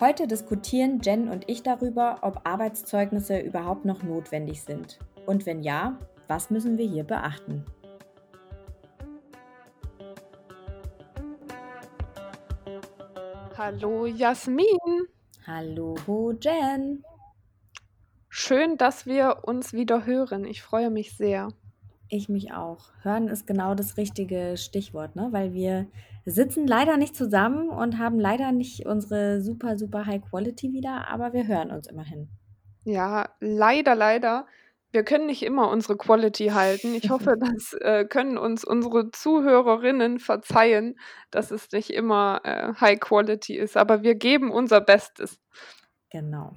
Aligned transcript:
Heute 0.00 0.26
diskutieren 0.26 1.00
Jen 1.02 1.28
und 1.28 1.44
ich 1.46 1.62
darüber, 1.62 2.20
ob 2.22 2.40
Arbeitszeugnisse 2.44 3.38
überhaupt 3.38 3.84
noch 3.84 4.02
notwendig 4.02 4.62
sind. 4.62 4.98
Und 5.26 5.44
wenn 5.44 5.62
ja, 5.62 5.98
was 6.26 6.48
müssen 6.48 6.78
wir 6.78 6.88
hier 6.88 7.04
beachten? 7.04 7.66
Hallo 13.58 14.06
Jasmin. 14.06 14.64
Hallo 15.46 15.94
Jen. 16.40 17.04
Schön, 18.30 18.78
dass 18.78 19.04
wir 19.04 19.40
uns 19.42 19.74
wieder 19.74 20.06
hören. 20.06 20.46
Ich 20.46 20.62
freue 20.62 20.88
mich 20.88 21.14
sehr. 21.14 21.48
Ich 22.08 22.30
mich 22.30 22.54
auch. 22.54 22.86
Hören 23.02 23.28
ist 23.28 23.46
genau 23.46 23.74
das 23.74 23.98
richtige 23.98 24.56
Stichwort, 24.56 25.14
ne? 25.14 25.28
Weil 25.30 25.52
wir 25.52 25.88
sitzen 26.24 26.66
leider 26.66 26.96
nicht 26.96 27.16
zusammen 27.16 27.68
und 27.68 27.98
haben 27.98 28.18
leider 28.18 28.52
nicht 28.52 28.86
unsere 28.86 29.40
super, 29.40 29.78
super 29.78 30.06
High 30.06 30.22
Quality 30.22 30.72
wieder, 30.72 31.08
aber 31.08 31.32
wir 31.32 31.46
hören 31.46 31.70
uns 31.70 31.88
immerhin. 31.88 32.28
Ja, 32.84 33.30
leider, 33.40 33.94
leider. 33.94 34.46
Wir 34.92 35.04
können 35.04 35.26
nicht 35.26 35.44
immer 35.44 35.70
unsere 35.70 35.96
Quality 35.96 36.48
halten. 36.48 36.94
Ich 36.94 37.10
hoffe, 37.10 37.36
das 37.40 37.74
äh, 37.74 38.04
können 38.04 38.38
uns 38.38 38.64
unsere 38.64 39.10
Zuhörerinnen 39.10 40.18
verzeihen, 40.18 40.98
dass 41.30 41.50
es 41.50 41.70
nicht 41.72 41.90
immer 41.90 42.40
äh, 42.44 42.74
High 42.80 42.98
Quality 42.98 43.56
ist, 43.56 43.76
aber 43.76 44.02
wir 44.02 44.14
geben 44.14 44.50
unser 44.50 44.80
Bestes. 44.80 45.38
Genau. 46.10 46.56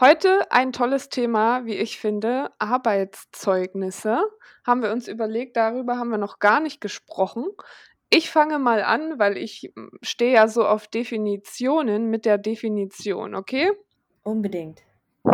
Heute 0.00 0.50
ein 0.50 0.72
tolles 0.72 1.10
Thema, 1.10 1.66
wie 1.66 1.74
ich 1.74 1.98
finde, 1.98 2.50
Arbeitszeugnisse. 2.58 4.22
Haben 4.64 4.82
wir 4.82 4.92
uns 4.92 5.08
überlegt, 5.08 5.58
darüber 5.58 5.98
haben 5.98 6.08
wir 6.08 6.16
noch 6.16 6.38
gar 6.38 6.60
nicht 6.60 6.80
gesprochen. 6.80 7.44
Ich 8.12 8.28
fange 8.28 8.58
mal 8.58 8.82
an, 8.82 9.20
weil 9.20 9.36
ich 9.36 9.70
hm, 9.74 9.90
stehe 10.02 10.34
ja 10.34 10.48
so 10.48 10.66
auf 10.66 10.88
Definitionen 10.88 12.10
mit 12.10 12.24
der 12.26 12.38
Definition, 12.38 13.36
okay? 13.36 13.70
Unbedingt. 14.24 14.82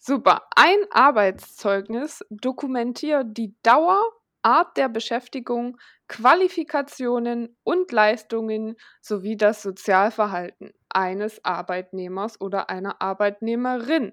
Super. 0.00 0.42
Ein 0.54 0.78
Arbeitszeugnis 0.90 2.24
dokumentiert 2.30 3.26
die 3.30 3.54
Dauer, 3.62 4.00
Art 4.42 4.76
der 4.76 4.88
Beschäftigung, 4.88 5.78
Qualifikationen 6.08 7.56
und 7.64 7.90
Leistungen 7.90 8.76
sowie 9.00 9.36
das 9.36 9.62
Sozialverhalten 9.62 10.72
eines 10.90 11.44
Arbeitnehmers 11.44 12.40
oder 12.40 12.70
einer 12.70 13.00
Arbeitnehmerin. 13.00 14.12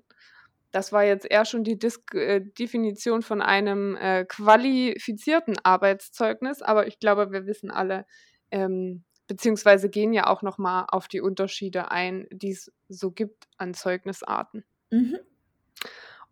Das 0.76 0.92
war 0.92 1.06
jetzt 1.06 1.26
eher 1.32 1.46
schon 1.46 1.64
die 1.64 1.80
Dis 1.80 2.04
äh, 2.12 2.42
Definition 2.42 3.22
von 3.22 3.42
einem 3.42 3.96
äh, 3.96 4.26
qualifizierten 4.26 5.56
Arbeitszeugnis, 5.64 6.62
aber 6.62 6.86
ich 6.86 7.00
glaube, 7.00 7.32
wir 7.32 7.46
wissen 7.46 7.72
alle, 7.72 8.06
ähm, 8.52 9.06
beziehungsweise 9.26 9.90
gehen 9.90 10.12
ja 10.12 10.28
auch 10.28 10.42
nochmal 10.42 10.84
auf 10.90 11.08
die 11.08 11.22
Unterschiede 11.22 11.92
ein, 11.92 12.28
die 12.30 12.52
es 12.52 12.74
so 12.90 13.12
gibt 13.12 13.46
an 13.58 13.74
Zeugnisarten. 13.74 14.66
Mhm. 14.92 15.18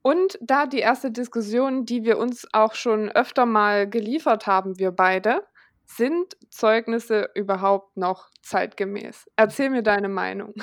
Und 0.02 0.38
da 0.42 0.66
die 0.66 0.80
erste 0.80 1.10
Diskussion, 1.10 1.86
die 1.86 2.04
wir 2.04 2.18
uns 2.18 2.46
auch 2.52 2.76
schon 2.76 3.10
öfter 3.10 3.46
mal 3.46 3.90
geliefert 3.90 4.46
haben, 4.46 4.78
wir 4.78 4.92
beide, 4.92 5.48
sind 5.86 6.36
Zeugnisse 6.50 7.30
überhaupt 7.34 7.96
noch 7.96 8.30
zeitgemäß? 8.42 9.26
Erzähl 9.38 9.70
mir 9.70 9.84
deine 9.84 10.10
Meinung. 10.10 10.54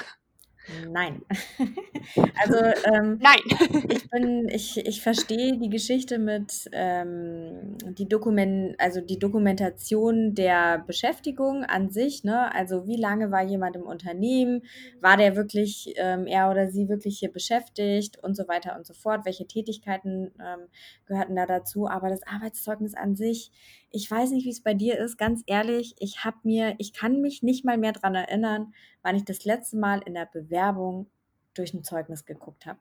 Nein. 0.90 1.22
also 2.42 2.56
ähm, 2.92 3.18
Nein. 3.20 3.40
ich 3.88 4.10
bin, 4.10 4.48
ich, 4.48 4.76
ich 4.86 5.02
verstehe 5.02 5.58
die 5.58 5.68
Geschichte 5.68 6.18
mit 6.18 6.68
ähm, 6.72 7.76
die 7.98 8.08
Dokument, 8.08 8.74
also 8.78 9.00
die 9.00 9.18
Dokumentation 9.18 10.34
der 10.34 10.78
Beschäftigung 10.86 11.64
an 11.64 11.90
sich, 11.90 12.24
ne? 12.24 12.54
Also 12.54 12.86
wie 12.86 12.96
lange 12.96 13.30
war 13.30 13.42
jemand 13.42 13.76
im 13.76 13.82
Unternehmen, 13.82 14.62
war 15.00 15.16
der 15.16 15.36
wirklich, 15.36 15.94
ähm, 15.96 16.26
er 16.26 16.50
oder 16.50 16.68
sie 16.70 16.88
wirklich 16.88 17.18
hier 17.18 17.32
beschäftigt 17.32 18.18
und 18.22 18.36
so 18.36 18.48
weiter 18.48 18.76
und 18.76 18.86
so 18.86 18.94
fort, 18.94 19.24
welche 19.24 19.46
Tätigkeiten 19.46 20.32
ähm, 20.40 20.68
gehörten 21.06 21.36
da 21.36 21.46
dazu, 21.46 21.88
aber 21.88 22.08
das 22.08 22.22
Arbeitszeugnis 22.26 22.94
an 22.94 23.16
sich, 23.16 23.50
ich 23.90 24.10
weiß 24.10 24.30
nicht, 24.30 24.44
wie 24.44 24.50
es 24.50 24.62
bei 24.62 24.74
dir 24.74 24.98
ist, 24.98 25.18
ganz 25.18 25.42
ehrlich, 25.46 25.94
ich 25.98 26.24
habe 26.24 26.38
mir, 26.44 26.74
ich 26.78 26.92
kann 26.92 27.20
mich 27.20 27.42
nicht 27.42 27.64
mal 27.64 27.78
mehr 27.78 27.92
dran 27.92 28.14
erinnern, 28.14 28.72
wann 29.02 29.16
ich 29.16 29.24
das 29.24 29.44
letzte 29.44 29.76
Mal 29.76 30.02
in 30.04 30.14
der 30.14 30.26
Bewerbung 30.26 31.10
durch 31.54 31.74
ein 31.74 31.84
Zeugnis 31.84 32.24
geguckt 32.24 32.66
habe. 32.66 32.78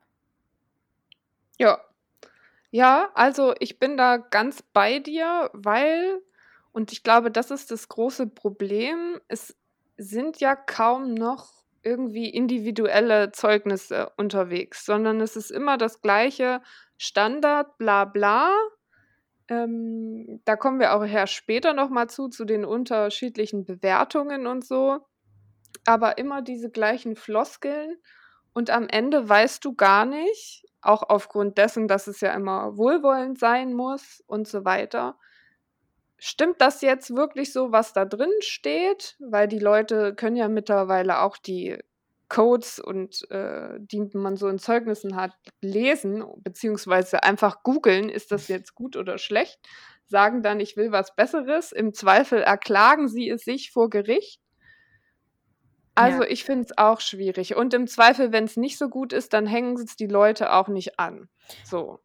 Ja. 1.57 1.79
Ja, 2.71 3.09
also 3.15 3.55
ich 3.59 3.79
bin 3.79 3.97
da 3.97 4.17
ganz 4.17 4.61
bei 4.61 4.99
dir, 4.99 5.49
weil, 5.53 6.21
und 6.71 6.91
ich 6.91 7.03
glaube, 7.03 7.31
das 7.31 7.49
ist 7.49 7.71
das 7.71 7.89
große 7.89 8.27
Problem, 8.27 9.19
es 9.27 9.57
sind 9.97 10.39
ja 10.39 10.55
kaum 10.55 11.15
noch 11.15 11.49
irgendwie 11.81 12.29
individuelle 12.29 13.31
Zeugnisse 13.31 14.11
unterwegs, 14.17 14.85
sondern 14.85 15.19
es 15.21 15.35
ist 15.35 15.49
immer 15.49 15.77
das 15.77 16.01
gleiche 16.01 16.61
Standard, 16.97 17.77
bla 17.77 18.05
bla. 18.05 18.51
Ähm, 19.49 20.41
da 20.45 20.55
kommen 20.55 20.79
wir 20.79 20.95
auch 20.95 21.03
her 21.03 21.27
später 21.27 21.73
nochmal 21.73 22.09
zu, 22.09 22.29
zu 22.29 22.45
den 22.45 22.65
unterschiedlichen 22.65 23.65
Bewertungen 23.65 24.47
und 24.47 24.65
so 24.65 25.05
aber 25.85 26.17
immer 26.17 26.41
diese 26.41 26.69
gleichen 26.69 27.15
Floskeln 27.15 27.97
und 28.53 28.69
am 28.69 28.87
Ende 28.87 29.27
weißt 29.27 29.63
du 29.63 29.73
gar 29.75 30.05
nicht, 30.05 30.65
auch 30.81 31.03
aufgrund 31.03 31.57
dessen, 31.57 31.87
dass 31.87 32.07
es 32.07 32.21
ja 32.21 32.33
immer 32.33 32.77
wohlwollend 32.77 33.39
sein 33.39 33.73
muss 33.73 34.23
und 34.27 34.47
so 34.47 34.65
weiter. 34.65 35.17
Stimmt 36.17 36.61
das 36.61 36.81
jetzt 36.81 37.15
wirklich 37.15 37.53
so, 37.53 37.71
was 37.71 37.93
da 37.93 38.05
drin 38.05 38.31
steht? 38.41 39.17
Weil 39.19 39.47
die 39.47 39.59
Leute 39.59 40.13
können 40.15 40.35
ja 40.35 40.47
mittlerweile 40.47 41.21
auch 41.21 41.37
die 41.37 41.77
Codes 42.29 42.79
und 42.79 43.29
äh, 43.31 43.77
die 43.79 44.07
man 44.13 44.37
so 44.37 44.47
in 44.47 44.59
Zeugnissen 44.59 45.15
hat, 45.15 45.33
lesen, 45.61 46.23
beziehungsweise 46.37 47.23
einfach 47.23 47.63
googeln, 47.63 48.09
ist 48.09 48.31
das 48.31 48.47
jetzt 48.47 48.75
gut 48.75 48.95
oder 48.95 49.17
schlecht, 49.17 49.59
sagen 50.05 50.41
dann, 50.43 50.59
ich 50.59 50.77
will 50.77 50.91
was 50.91 51.15
Besseres. 51.15 51.71
Im 51.71 51.93
Zweifel 51.93 52.41
erklagen 52.41 53.07
sie 53.07 53.29
es 53.29 53.43
sich 53.43 53.71
vor 53.71 53.89
Gericht. 53.89 54.39
Also 55.95 56.23
Ja. 56.23 56.29
ich 56.29 56.45
finde 56.45 56.65
es 56.65 56.77
auch 56.77 57.01
schwierig. 57.01 57.55
Und 57.55 57.73
im 57.73 57.87
Zweifel, 57.87 58.31
wenn 58.31 58.45
es 58.45 58.55
nicht 58.55 58.77
so 58.77 58.89
gut 58.89 59.11
ist, 59.11 59.33
dann 59.33 59.45
hängen 59.45 59.75
es 59.75 59.95
die 59.95 60.07
Leute 60.07 60.53
auch 60.53 60.67
nicht 60.69 60.99
an. 60.99 61.29
So. 61.65 61.99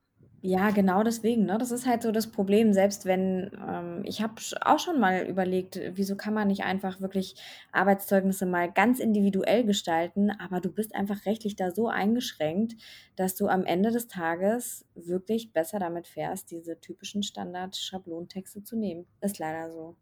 Ja, 0.46 0.68
genau 0.72 1.02
deswegen, 1.02 1.46
ne? 1.46 1.56
Das 1.56 1.70
ist 1.70 1.86
halt 1.86 2.02
so 2.02 2.12
das 2.12 2.26
Problem, 2.30 2.74
selbst 2.74 3.06
wenn 3.06 3.50
ähm, 3.66 4.02
ich 4.04 4.20
habe 4.20 4.34
auch 4.60 4.78
schon 4.78 5.00
mal 5.00 5.26
überlegt, 5.26 5.80
wieso 5.94 6.16
kann 6.16 6.34
man 6.34 6.48
nicht 6.48 6.64
einfach 6.64 7.00
wirklich 7.00 7.34
Arbeitszeugnisse 7.72 8.44
mal 8.44 8.70
ganz 8.70 8.98
individuell 8.98 9.64
gestalten, 9.64 10.30
aber 10.30 10.60
du 10.60 10.70
bist 10.70 10.94
einfach 10.94 11.24
rechtlich 11.24 11.56
da 11.56 11.70
so 11.70 11.88
eingeschränkt, 11.88 12.74
dass 13.16 13.36
du 13.36 13.48
am 13.48 13.64
Ende 13.64 13.90
des 13.90 14.06
Tages 14.06 14.84
wirklich 14.94 15.54
besser 15.54 15.78
damit 15.78 16.06
fährst, 16.06 16.50
diese 16.50 16.78
typischen 16.78 17.22
Standard-Schablontexte 17.22 18.62
zu 18.62 18.76
nehmen. 18.76 19.06
Ist 19.22 19.38
leider 19.38 19.70
so. 19.72 19.96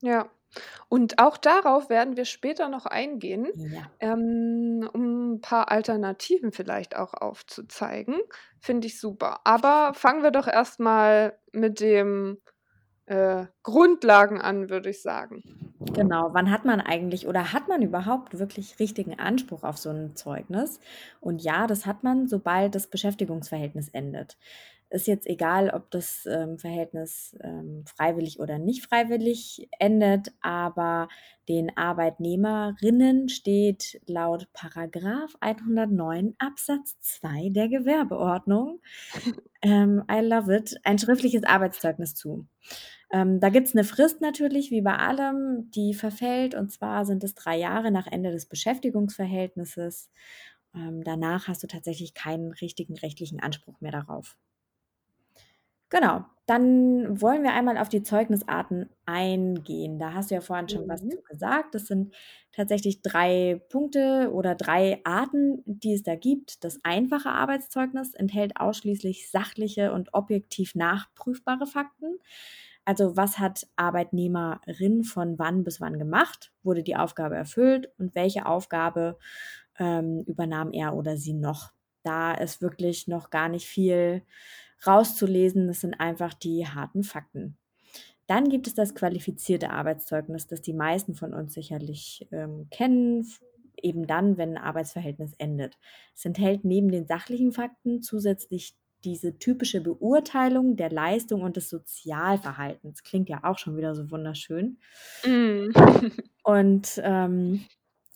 Ja. 0.00 0.30
Und 0.88 1.18
auch 1.18 1.36
darauf 1.36 1.90
werden 1.90 2.16
wir 2.16 2.24
später 2.24 2.68
noch 2.68 2.86
eingehen, 2.86 3.46
Ja. 3.54 3.90
ähm, 4.00 4.88
um 4.92 5.34
ein 5.34 5.40
paar 5.40 5.70
Alternativen 5.70 6.52
vielleicht 6.52 6.96
auch 6.96 7.14
aufzuzeigen. 7.14 8.16
Finde 8.60 8.86
ich 8.86 8.98
super. 9.00 9.40
Aber 9.44 9.92
fangen 9.94 10.22
wir 10.22 10.30
doch 10.30 10.46
erst 10.48 10.80
mal 10.80 11.38
mit 11.52 11.80
dem 11.80 12.38
äh, 13.06 13.46
Grundlagen 13.62 14.40
an, 14.40 14.68
würde 14.70 14.90
ich 14.90 15.02
sagen. 15.02 15.42
Genau, 15.94 16.30
wann 16.32 16.50
hat 16.50 16.64
man 16.64 16.80
eigentlich 16.80 17.26
oder 17.26 17.52
hat 17.52 17.68
man 17.68 17.82
überhaupt 17.82 18.38
wirklich 18.38 18.78
richtigen 18.78 19.18
Anspruch 19.18 19.62
auf 19.62 19.78
so 19.78 19.90
ein 19.90 20.16
Zeugnis? 20.16 20.80
Und 21.20 21.42
ja, 21.42 21.66
das 21.66 21.86
hat 21.86 22.02
man, 22.02 22.26
sobald 22.26 22.74
das 22.74 22.88
Beschäftigungsverhältnis 22.88 23.88
endet 23.88 24.36
ist 24.90 25.06
jetzt 25.06 25.26
egal, 25.26 25.70
ob 25.70 25.90
das 25.90 26.26
ähm, 26.26 26.58
Verhältnis 26.58 27.36
ähm, 27.42 27.84
freiwillig 27.86 28.40
oder 28.40 28.58
nicht 28.58 28.86
freiwillig 28.86 29.68
endet, 29.78 30.32
aber 30.40 31.08
den 31.48 31.76
Arbeitnehmerinnen 31.76 33.28
steht 33.28 34.00
laut 34.06 34.48
Paragraph 34.52 35.34
109 35.40 36.34
Absatz 36.38 36.98
2 37.00 37.50
der 37.50 37.68
Gewerbeordnung, 37.68 38.80
ähm, 39.62 40.04
I 40.10 40.20
love 40.20 40.54
it, 40.54 40.76
ein 40.84 40.98
schriftliches 40.98 41.44
Arbeitszeugnis 41.44 42.14
zu. 42.14 42.46
Ähm, 43.10 43.40
da 43.40 43.48
gibt 43.48 43.68
es 43.68 43.74
eine 43.74 43.84
Frist 43.84 44.20
natürlich, 44.20 44.70
wie 44.70 44.82
bei 44.82 44.96
allem, 44.96 45.70
die 45.70 45.94
verfällt, 45.94 46.54
und 46.54 46.70
zwar 46.70 47.04
sind 47.06 47.24
es 47.24 47.34
drei 47.34 47.56
Jahre 47.56 47.90
nach 47.90 48.06
Ende 48.06 48.30
des 48.30 48.46
Beschäftigungsverhältnisses. 48.46 50.10
Ähm, 50.74 51.02
danach 51.02 51.48
hast 51.48 51.62
du 51.62 51.66
tatsächlich 51.66 52.14
keinen 52.14 52.52
richtigen 52.52 52.96
rechtlichen 52.96 53.40
Anspruch 53.40 53.80
mehr 53.80 53.92
darauf. 53.92 54.36
Genau, 55.90 56.24
dann 56.48 57.20
wollen 57.20 57.42
wir 57.42 57.52
einmal 57.52 57.76
auf 57.76 57.90
die 57.90 58.02
Zeugnisarten 58.02 58.88
eingehen. 59.04 59.98
Da 59.98 60.14
hast 60.14 60.30
du 60.30 60.34
ja 60.34 60.40
vorhin 60.40 60.68
schon 60.68 60.88
was 60.88 61.02
mhm. 61.02 61.18
gesagt. 61.28 61.74
Das 61.74 61.86
sind 61.86 62.14
tatsächlich 62.52 63.02
drei 63.02 63.60
Punkte 63.68 64.30
oder 64.32 64.54
drei 64.54 65.00
Arten, 65.04 65.62
die 65.66 65.92
es 65.92 66.02
da 66.02 66.14
gibt. 66.14 66.64
Das 66.64 66.80
einfache 66.84 67.30
Arbeitszeugnis 67.30 68.14
enthält 68.14 68.58
ausschließlich 68.58 69.30
sachliche 69.30 69.92
und 69.92 70.14
objektiv 70.14 70.74
nachprüfbare 70.74 71.66
Fakten. 71.66 72.18
Also 72.86 73.14
was 73.18 73.38
hat 73.38 73.66
Arbeitnehmerin 73.76 75.04
von 75.04 75.38
wann 75.38 75.64
bis 75.64 75.82
wann 75.82 75.98
gemacht? 75.98 76.52
Wurde 76.62 76.82
die 76.82 76.96
Aufgabe 76.96 77.36
erfüllt 77.36 77.90
und 77.98 78.14
welche 78.14 78.46
Aufgabe 78.46 79.18
ähm, 79.78 80.24
übernahm 80.26 80.72
er 80.72 80.94
oder 80.94 81.18
sie 81.18 81.34
noch? 81.34 81.72
Da 82.02 82.32
ist 82.32 82.62
wirklich 82.62 83.06
noch 83.06 83.28
gar 83.28 83.50
nicht 83.50 83.66
viel 83.66 84.22
rauszulesen. 84.86 85.66
Das 85.66 85.80
sind 85.80 85.94
einfach 85.94 86.34
die 86.34 86.66
harten 86.66 87.02
Fakten. 87.02 87.56
Dann 88.26 88.48
gibt 88.50 88.66
es 88.66 88.74
das 88.74 88.94
qualifizierte 88.94 89.70
Arbeitszeugnis, 89.70 90.46
das 90.46 90.60
die 90.60 90.74
meisten 90.74 91.14
von 91.14 91.32
uns 91.32 91.54
sicherlich 91.54 92.28
ähm, 92.30 92.68
kennen, 92.70 93.26
eben 93.82 94.06
dann, 94.06 94.36
wenn 94.36 94.56
ein 94.56 94.62
Arbeitsverhältnis 94.62 95.32
endet. 95.38 95.78
Es 96.14 96.24
enthält 96.24 96.64
neben 96.64 96.90
den 96.90 97.06
sachlichen 97.06 97.52
Fakten 97.52 98.02
zusätzlich 98.02 98.74
diese 99.04 99.38
typische 99.38 99.80
Beurteilung 99.80 100.76
der 100.76 100.90
Leistung 100.90 101.42
und 101.42 101.56
des 101.56 101.70
Sozialverhaltens. 101.70 103.02
Klingt 103.02 103.28
ja 103.28 103.44
auch 103.44 103.58
schon 103.58 103.76
wieder 103.76 103.94
so 103.94 104.10
wunderschön. 104.10 104.78
Mm. 105.24 105.68
Und 106.42 107.00
ähm, 107.04 107.64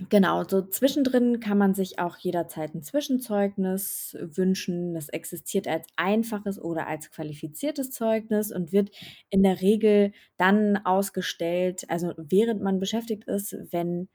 genau, 0.08 0.44
so 0.48 0.62
zwischendrin 0.62 1.40
kann 1.40 1.58
man 1.58 1.74
sich 1.74 1.98
auch 1.98 2.16
jederzeit 2.16 2.74
ein 2.74 2.82
Zwischenzeugnis 2.82 4.16
wünschen. 4.20 4.94
Das 4.94 5.08
existiert 5.08 5.68
als 5.68 5.86
einfaches 5.96 6.60
oder 6.60 6.86
als 6.86 7.10
qualifiziertes 7.10 7.90
Zeugnis 7.90 8.52
und 8.52 8.72
wird 8.72 8.90
in 9.30 9.42
der 9.42 9.60
Regel 9.60 10.12
dann 10.36 10.76
ausgestellt, 10.78 11.84
also 11.88 12.12
während 12.16 12.62
man 12.62 12.80
beschäftigt 12.80 13.24
ist, 13.24 13.56
wenn 13.70 14.08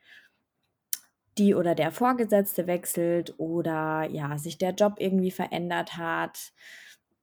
die 1.38 1.54
oder 1.56 1.76
der 1.76 1.92
Vorgesetzte 1.92 2.68
wechselt 2.68 3.36
oder 3.38 4.08
ja, 4.10 4.38
sich 4.38 4.58
der 4.58 4.72
Job 4.74 4.96
irgendwie 4.98 5.32
verändert 5.32 5.98
hat. 5.98 6.54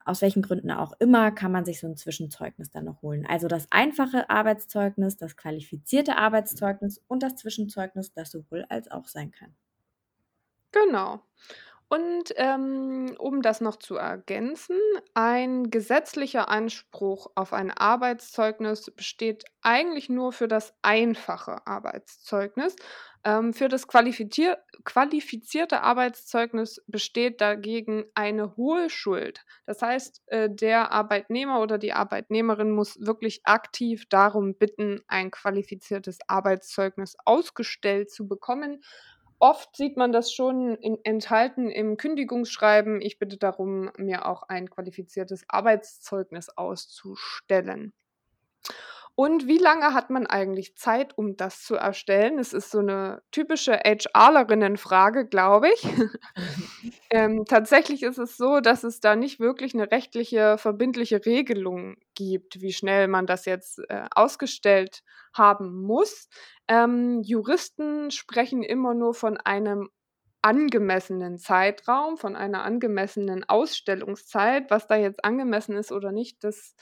Aus 0.04 0.22
welchen 0.22 0.42
Gründen 0.42 0.70
auch 0.70 0.92
immer 1.00 1.30
kann 1.32 1.52
man 1.52 1.64
sich 1.64 1.80
so 1.80 1.86
ein 1.86 1.96
Zwischenzeugnis 1.96 2.70
dann 2.70 2.84
noch 2.84 3.02
holen. 3.02 3.26
Also 3.26 3.48
das 3.48 3.66
einfache 3.70 4.28
Arbeitszeugnis, 4.30 5.16
das 5.16 5.36
qualifizierte 5.36 6.16
Arbeitszeugnis 6.16 7.02
und 7.08 7.22
das 7.22 7.36
Zwischenzeugnis, 7.36 8.12
das 8.12 8.30
sowohl 8.30 8.64
als 8.68 8.90
auch 8.90 9.06
sein 9.08 9.30
kann. 9.32 9.54
Genau. 10.72 11.20
Und 11.88 12.32
ähm, 12.36 13.14
um 13.18 13.42
das 13.42 13.60
noch 13.60 13.76
zu 13.76 13.96
ergänzen, 13.96 14.76
ein 15.14 15.70
gesetzlicher 15.70 16.48
Anspruch 16.48 17.28
auf 17.36 17.52
ein 17.52 17.70
Arbeitszeugnis 17.70 18.90
besteht 18.90 19.44
eigentlich 19.62 20.08
nur 20.08 20.32
für 20.32 20.48
das 20.48 20.74
einfache 20.82 21.66
Arbeitszeugnis. 21.66 22.76
Ähm, 23.24 23.54
für 23.54 23.68
das 23.68 23.88
qualifizier 23.88 24.58
qualifizierte 24.84 25.80
Arbeitszeugnis 25.82 26.82
besteht 26.86 27.40
dagegen 27.40 28.04
eine 28.14 28.54
hohe 28.56 28.90
Schuld. 28.90 29.44
Das 29.64 29.80
heißt, 29.80 30.22
äh, 30.26 30.50
der 30.50 30.92
Arbeitnehmer 30.92 31.60
oder 31.60 31.78
die 31.78 31.94
Arbeitnehmerin 31.94 32.70
muss 32.70 33.00
wirklich 33.00 33.40
aktiv 33.44 34.04
darum 34.10 34.54
bitten, 34.54 35.00
ein 35.08 35.30
qualifiziertes 35.30 36.18
Arbeitszeugnis 36.26 37.16
ausgestellt 37.24 38.10
zu 38.10 38.28
bekommen 38.28 38.82
Oft 39.38 39.76
sieht 39.76 39.96
man 39.96 40.10
das 40.10 40.32
schon 40.32 40.74
in, 40.76 40.98
enthalten 41.04 41.68
im 41.68 41.96
Kündigungsschreiben. 41.96 43.02
Ich 43.02 43.18
bitte 43.18 43.36
darum, 43.36 43.90
mir 43.98 44.26
auch 44.26 44.44
ein 44.44 44.70
qualifiziertes 44.70 45.44
Arbeitszeugnis 45.48 46.48
auszustellen. 46.48 47.92
Und 49.16 49.46
wie 49.46 49.58
lange 49.58 49.94
hat 49.94 50.10
man 50.10 50.26
eigentlich 50.26 50.76
Zeit, 50.76 51.16
um 51.16 51.36
das 51.36 51.62
zu 51.62 51.76
erstellen? 51.76 52.40
Es 52.40 52.52
ist 52.52 52.72
so 52.72 52.80
eine 52.80 53.22
typische 53.30 53.78
HRlerinnen-Frage, 53.84 55.28
glaube 55.28 55.68
ich. 55.72 55.86
ähm, 57.10 57.44
tatsächlich 57.44 58.02
ist 58.02 58.18
es 58.18 58.36
so, 58.36 58.58
dass 58.58 58.82
es 58.82 58.98
da 58.98 59.14
nicht 59.14 59.38
wirklich 59.38 59.72
eine 59.74 59.88
rechtliche, 59.92 60.58
verbindliche 60.58 61.24
Regelung 61.24 61.96
gibt, 62.16 62.60
wie 62.60 62.72
schnell 62.72 63.06
man 63.06 63.26
das 63.26 63.44
jetzt 63.44 63.78
äh, 63.88 64.04
ausgestellt 64.10 65.04
haben 65.32 65.80
muss. 65.82 66.28
Ähm, 66.66 67.22
Juristen 67.22 68.10
sprechen 68.10 68.64
immer 68.64 68.94
nur 68.94 69.14
von 69.14 69.36
einem 69.36 69.90
angemessenen 70.42 71.38
Zeitraum, 71.38 72.18
von 72.18 72.34
einer 72.36 72.64
angemessenen 72.64 73.44
Ausstellungszeit. 73.44 74.70
Was 74.70 74.86
da 74.88 74.96
jetzt 74.96 75.24
angemessen 75.24 75.76
ist 75.76 75.92
oder 75.92 76.12
nicht, 76.12 76.42
das 76.42 76.74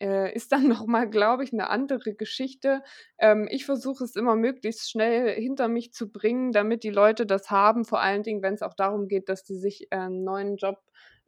äh, 0.00 0.32
ist 0.34 0.52
dann 0.52 0.68
nochmal, 0.68 1.08
glaube 1.08 1.44
ich, 1.44 1.52
eine 1.52 1.70
andere 1.70 2.14
Geschichte. 2.14 2.82
Ähm, 3.18 3.48
ich 3.50 3.64
versuche 3.64 4.04
es 4.04 4.16
immer 4.16 4.36
möglichst 4.36 4.90
schnell 4.90 5.34
hinter 5.34 5.68
mich 5.68 5.92
zu 5.92 6.10
bringen, 6.10 6.52
damit 6.52 6.84
die 6.84 6.90
Leute 6.90 7.26
das 7.26 7.50
haben, 7.50 7.84
vor 7.84 8.00
allen 8.00 8.22
Dingen, 8.22 8.42
wenn 8.42 8.54
es 8.54 8.62
auch 8.62 8.74
darum 8.74 9.08
geht, 9.08 9.28
dass 9.28 9.44
die 9.44 9.56
sich 9.56 9.88
äh, 9.90 9.96
einen 9.96 10.24
neuen 10.24 10.56
Job 10.56 10.78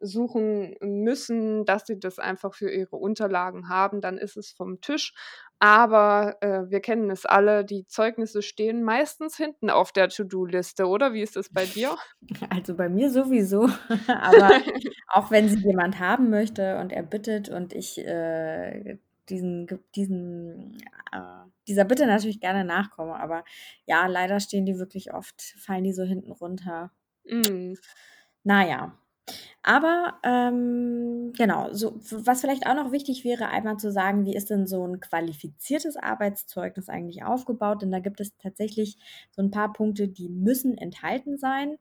suchen 0.00 0.76
müssen, 0.81 1.64
dass 1.64 1.87
sie 1.87 1.99
das 1.99 2.19
einfach 2.19 2.55
für 2.55 2.70
ihre 2.70 2.97
Unterlagen 2.97 3.69
haben, 3.69 4.00
dann 4.00 4.19
ist 4.19 4.37
es 4.37 4.50
vom 4.50 4.81
Tisch. 4.81 5.14
Aber 5.58 6.38
äh, 6.41 6.70
wir 6.70 6.81
kennen 6.81 7.11
es 7.11 7.26
alle, 7.26 7.64
die 7.67 7.87
Zeugnisse 7.87 8.41
stehen 8.41 8.82
meistens 8.82 9.37
hinten 9.37 9.69
auf 9.69 9.93
der 9.93 10.08
To-Do-Liste, 10.08 10.87
oder? 10.87 11.12
Wie 11.12 11.23
ist 11.23 11.37
es 11.37 11.52
bei 11.52 11.67
dir? 11.67 11.97
Also 12.50 12.75
bei 12.75 12.88
mir 12.88 13.11
sowieso. 13.11 13.69
Aber 14.08 14.50
auch 15.08 15.31
wenn 15.31 15.49
sie 15.49 15.58
jemand 15.58 15.99
haben 16.00 16.31
möchte 16.31 16.79
und 16.79 16.93
er 16.93 17.03
bittet 17.03 17.49
und 17.49 17.75
ich 17.75 17.99
äh, 17.99 18.99
diesen, 19.29 19.67
diesen, 19.94 20.79
äh, 21.12 21.46
dieser 21.69 21.85
Bitte 21.85 22.06
natürlich 22.06 22.41
gerne 22.41 22.64
nachkomme. 22.64 23.19
Aber 23.20 23.44
ja, 23.87 24.06
leider 24.06 24.41
stehen 24.41 24.67
die 24.67 24.79
wirklich 24.79 25.12
oft, 25.12 25.41
fallen 25.58 25.85
die 25.85 25.93
so 25.93 26.03
hinten 26.03 26.32
runter. 26.32 26.91
Mm. 27.25 27.75
Naja, 28.43 28.99
aber 29.62 30.19
ähm, 30.22 31.32
genau, 31.37 31.72
so, 31.72 31.94
was 32.11 32.40
vielleicht 32.40 32.67
auch 32.67 32.75
noch 32.75 32.93
wichtig 32.93 33.25
wäre, 33.25 33.49
einmal 33.49 33.76
zu 33.76 33.93
sagen, 33.93 34.25
wie 34.25 34.34
ist 34.34 34.49
denn 34.49 34.67
so 34.67 34.87
ein 34.87 35.00
qualifiziertes 35.00 35.96
Arbeitszeugnis 35.96 36.88
eigentlich 36.88 37.25
aufgebaut? 37.25 37.82
Denn 37.82 37.90
da 37.90 37.99
gibt 37.99 38.20
es 38.20 38.37
tatsächlich 38.38 38.96
so 39.31 39.43
ein 39.43 39.50
paar 39.50 39.72
Punkte, 39.72 40.08
die 40.08 40.31
müssen 40.31 40.78
enthalten 40.78 41.37
sein. 41.37 41.76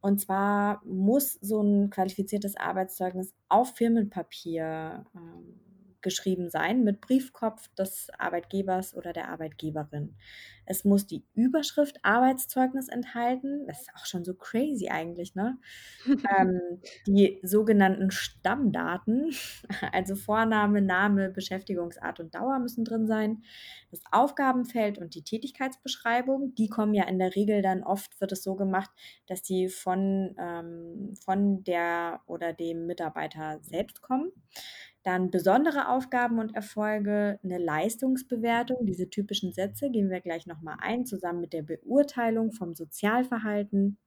Und 0.00 0.20
zwar 0.20 0.82
muss 0.84 1.34
so 1.34 1.62
ein 1.62 1.90
qualifiziertes 1.90 2.56
Arbeitszeugnis 2.56 3.32
auf 3.48 3.76
Firmenpapier 3.76 5.04
ähm, 5.14 5.69
geschrieben 6.02 6.50
sein 6.50 6.84
mit 6.84 7.00
Briefkopf 7.00 7.68
des 7.74 8.08
Arbeitgebers 8.18 8.94
oder 8.94 9.12
der 9.12 9.28
Arbeitgeberin. 9.28 10.16
Es 10.66 10.84
muss 10.84 11.06
die 11.06 11.24
Überschrift 11.34 11.98
Arbeitszeugnis 12.02 12.88
enthalten. 12.88 13.66
Das 13.66 13.80
ist 13.80 13.90
auch 13.96 14.06
schon 14.06 14.24
so 14.24 14.34
crazy 14.34 14.88
eigentlich, 14.88 15.34
ne? 15.34 15.58
ähm, 16.38 16.60
die 17.06 17.40
sogenannten 17.42 18.10
Stammdaten, 18.10 19.32
also 19.92 20.14
Vorname, 20.14 20.80
Name, 20.80 21.30
Beschäftigungsart 21.30 22.20
und 22.20 22.34
Dauer 22.34 22.58
müssen 22.60 22.84
drin 22.84 23.06
sein. 23.06 23.42
Das 23.90 24.00
Aufgabenfeld 24.12 24.98
und 24.98 25.14
die 25.16 25.24
Tätigkeitsbeschreibung, 25.24 26.54
die 26.54 26.68
kommen 26.68 26.94
ja 26.94 27.04
in 27.04 27.18
der 27.18 27.34
Regel 27.34 27.62
dann 27.62 27.82
oft, 27.82 28.20
wird 28.20 28.30
es 28.30 28.44
so 28.44 28.54
gemacht, 28.54 28.90
dass 29.26 29.42
die 29.42 29.68
von, 29.68 30.36
ähm, 30.38 31.14
von 31.24 31.64
der 31.64 32.20
oder 32.26 32.52
dem 32.52 32.86
Mitarbeiter 32.86 33.58
selbst 33.62 34.02
kommen. 34.02 34.30
Dann 35.02 35.30
besondere 35.30 35.88
Aufgaben 35.88 36.38
und 36.38 36.54
Erfolge, 36.54 37.38
eine 37.42 37.58
Leistungsbewertung, 37.58 38.84
diese 38.84 39.08
typischen 39.08 39.52
Sätze 39.52 39.90
gehen 39.90 40.10
wir 40.10 40.20
gleich 40.20 40.46
nochmal 40.46 40.76
ein, 40.80 41.06
zusammen 41.06 41.40
mit 41.40 41.52
der 41.52 41.62
Beurteilung 41.62 42.52
vom 42.52 42.74
Sozialverhalten, 42.74 43.98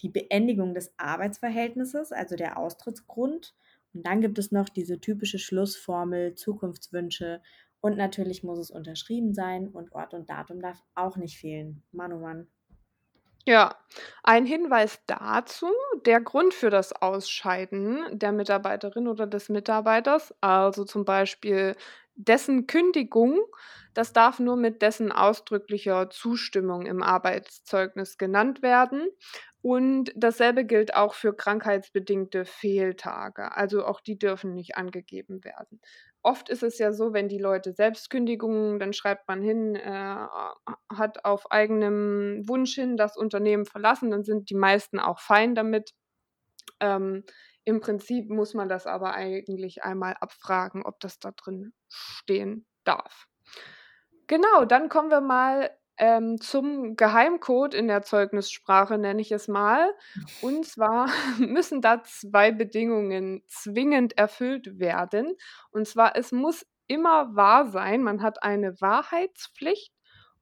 die 0.00 0.08
Beendigung 0.08 0.74
des 0.74 0.94
Arbeitsverhältnisses, 0.96 2.12
also 2.12 2.36
der 2.36 2.58
Austrittsgrund. 2.58 3.54
Und 3.92 4.06
dann 4.06 4.22
gibt 4.22 4.38
es 4.38 4.52
noch 4.52 4.70
diese 4.70 5.00
typische 5.00 5.38
Schlussformel, 5.38 6.34
Zukunftswünsche 6.34 7.42
und 7.82 7.96
natürlich 7.96 8.44
muss 8.44 8.60
es 8.60 8.70
unterschrieben 8.70 9.34
sein 9.34 9.68
und 9.68 9.92
Ort 9.92 10.14
und 10.14 10.30
Datum 10.30 10.60
darf 10.60 10.82
auch 10.94 11.16
nicht 11.16 11.36
fehlen. 11.36 11.82
Mann, 11.90 12.12
oh 12.12 12.20
Mann. 12.20 12.46
Ja, 13.46 13.74
ein 14.22 14.46
Hinweis 14.46 15.00
dazu, 15.06 15.66
der 16.06 16.20
Grund 16.20 16.54
für 16.54 16.70
das 16.70 16.92
Ausscheiden 16.92 18.04
der 18.12 18.30
Mitarbeiterin 18.32 19.08
oder 19.08 19.26
des 19.26 19.48
Mitarbeiters, 19.48 20.32
also 20.40 20.84
zum 20.84 21.04
Beispiel 21.04 21.74
dessen 22.14 22.66
Kündigung, 22.68 23.40
das 23.94 24.12
darf 24.12 24.38
nur 24.38 24.56
mit 24.56 24.80
dessen 24.82 25.10
ausdrücklicher 25.10 26.08
Zustimmung 26.10 26.86
im 26.86 27.02
Arbeitszeugnis 27.02 28.16
genannt 28.16 28.62
werden. 28.62 29.08
Und 29.60 30.12
dasselbe 30.16 30.64
gilt 30.64 30.94
auch 30.94 31.14
für 31.14 31.34
krankheitsbedingte 31.36 32.44
Fehltage. 32.44 33.52
Also 33.56 33.84
auch 33.86 34.00
die 34.00 34.18
dürfen 34.18 34.54
nicht 34.54 34.76
angegeben 34.76 35.44
werden 35.44 35.80
oft 36.22 36.48
ist 36.48 36.62
es 36.62 36.78
ja 36.78 36.92
so, 36.92 37.12
wenn 37.12 37.28
die 37.28 37.38
Leute 37.38 37.72
selbst 37.72 38.10
Kündigungen, 38.10 38.78
dann 38.78 38.92
schreibt 38.92 39.28
man 39.28 39.42
hin, 39.42 39.76
äh, 39.76 40.26
hat 40.94 41.24
auf 41.24 41.50
eigenem 41.50 42.42
Wunsch 42.48 42.74
hin 42.74 42.96
das 42.96 43.16
Unternehmen 43.16 43.66
verlassen, 43.66 44.10
dann 44.10 44.24
sind 44.24 44.50
die 44.50 44.54
meisten 44.54 44.98
auch 45.00 45.20
fein 45.20 45.54
damit. 45.54 45.92
Ähm, 46.80 47.24
Im 47.64 47.80
Prinzip 47.80 48.30
muss 48.30 48.54
man 48.54 48.68
das 48.68 48.86
aber 48.86 49.14
eigentlich 49.14 49.84
einmal 49.84 50.16
abfragen, 50.20 50.84
ob 50.84 51.00
das 51.00 51.18
da 51.18 51.32
drin 51.32 51.72
stehen 51.88 52.66
darf. 52.84 53.26
Genau, 54.26 54.64
dann 54.64 54.88
kommen 54.88 55.10
wir 55.10 55.20
mal 55.20 55.70
ähm, 55.98 56.40
zum 56.40 56.96
Geheimcode 56.96 57.74
in 57.74 57.88
der 57.88 58.02
Zeugnissprache, 58.02 58.98
nenne 58.98 59.20
ich 59.20 59.32
es 59.32 59.48
mal. 59.48 59.92
Und 60.40 60.66
zwar 60.66 61.08
müssen 61.38 61.80
da 61.80 62.02
zwei 62.04 62.50
Bedingungen 62.52 63.42
zwingend 63.46 64.16
erfüllt 64.18 64.78
werden. 64.78 65.36
Und 65.70 65.86
zwar, 65.86 66.16
es 66.16 66.32
muss 66.32 66.66
immer 66.86 67.34
wahr 67.36 67.66
sein, 67.66 68.02
man 68.02 68.22
hat 68.22 68.42
eine 68.42 68.80
Wahrheitspflicht 68.80 69.92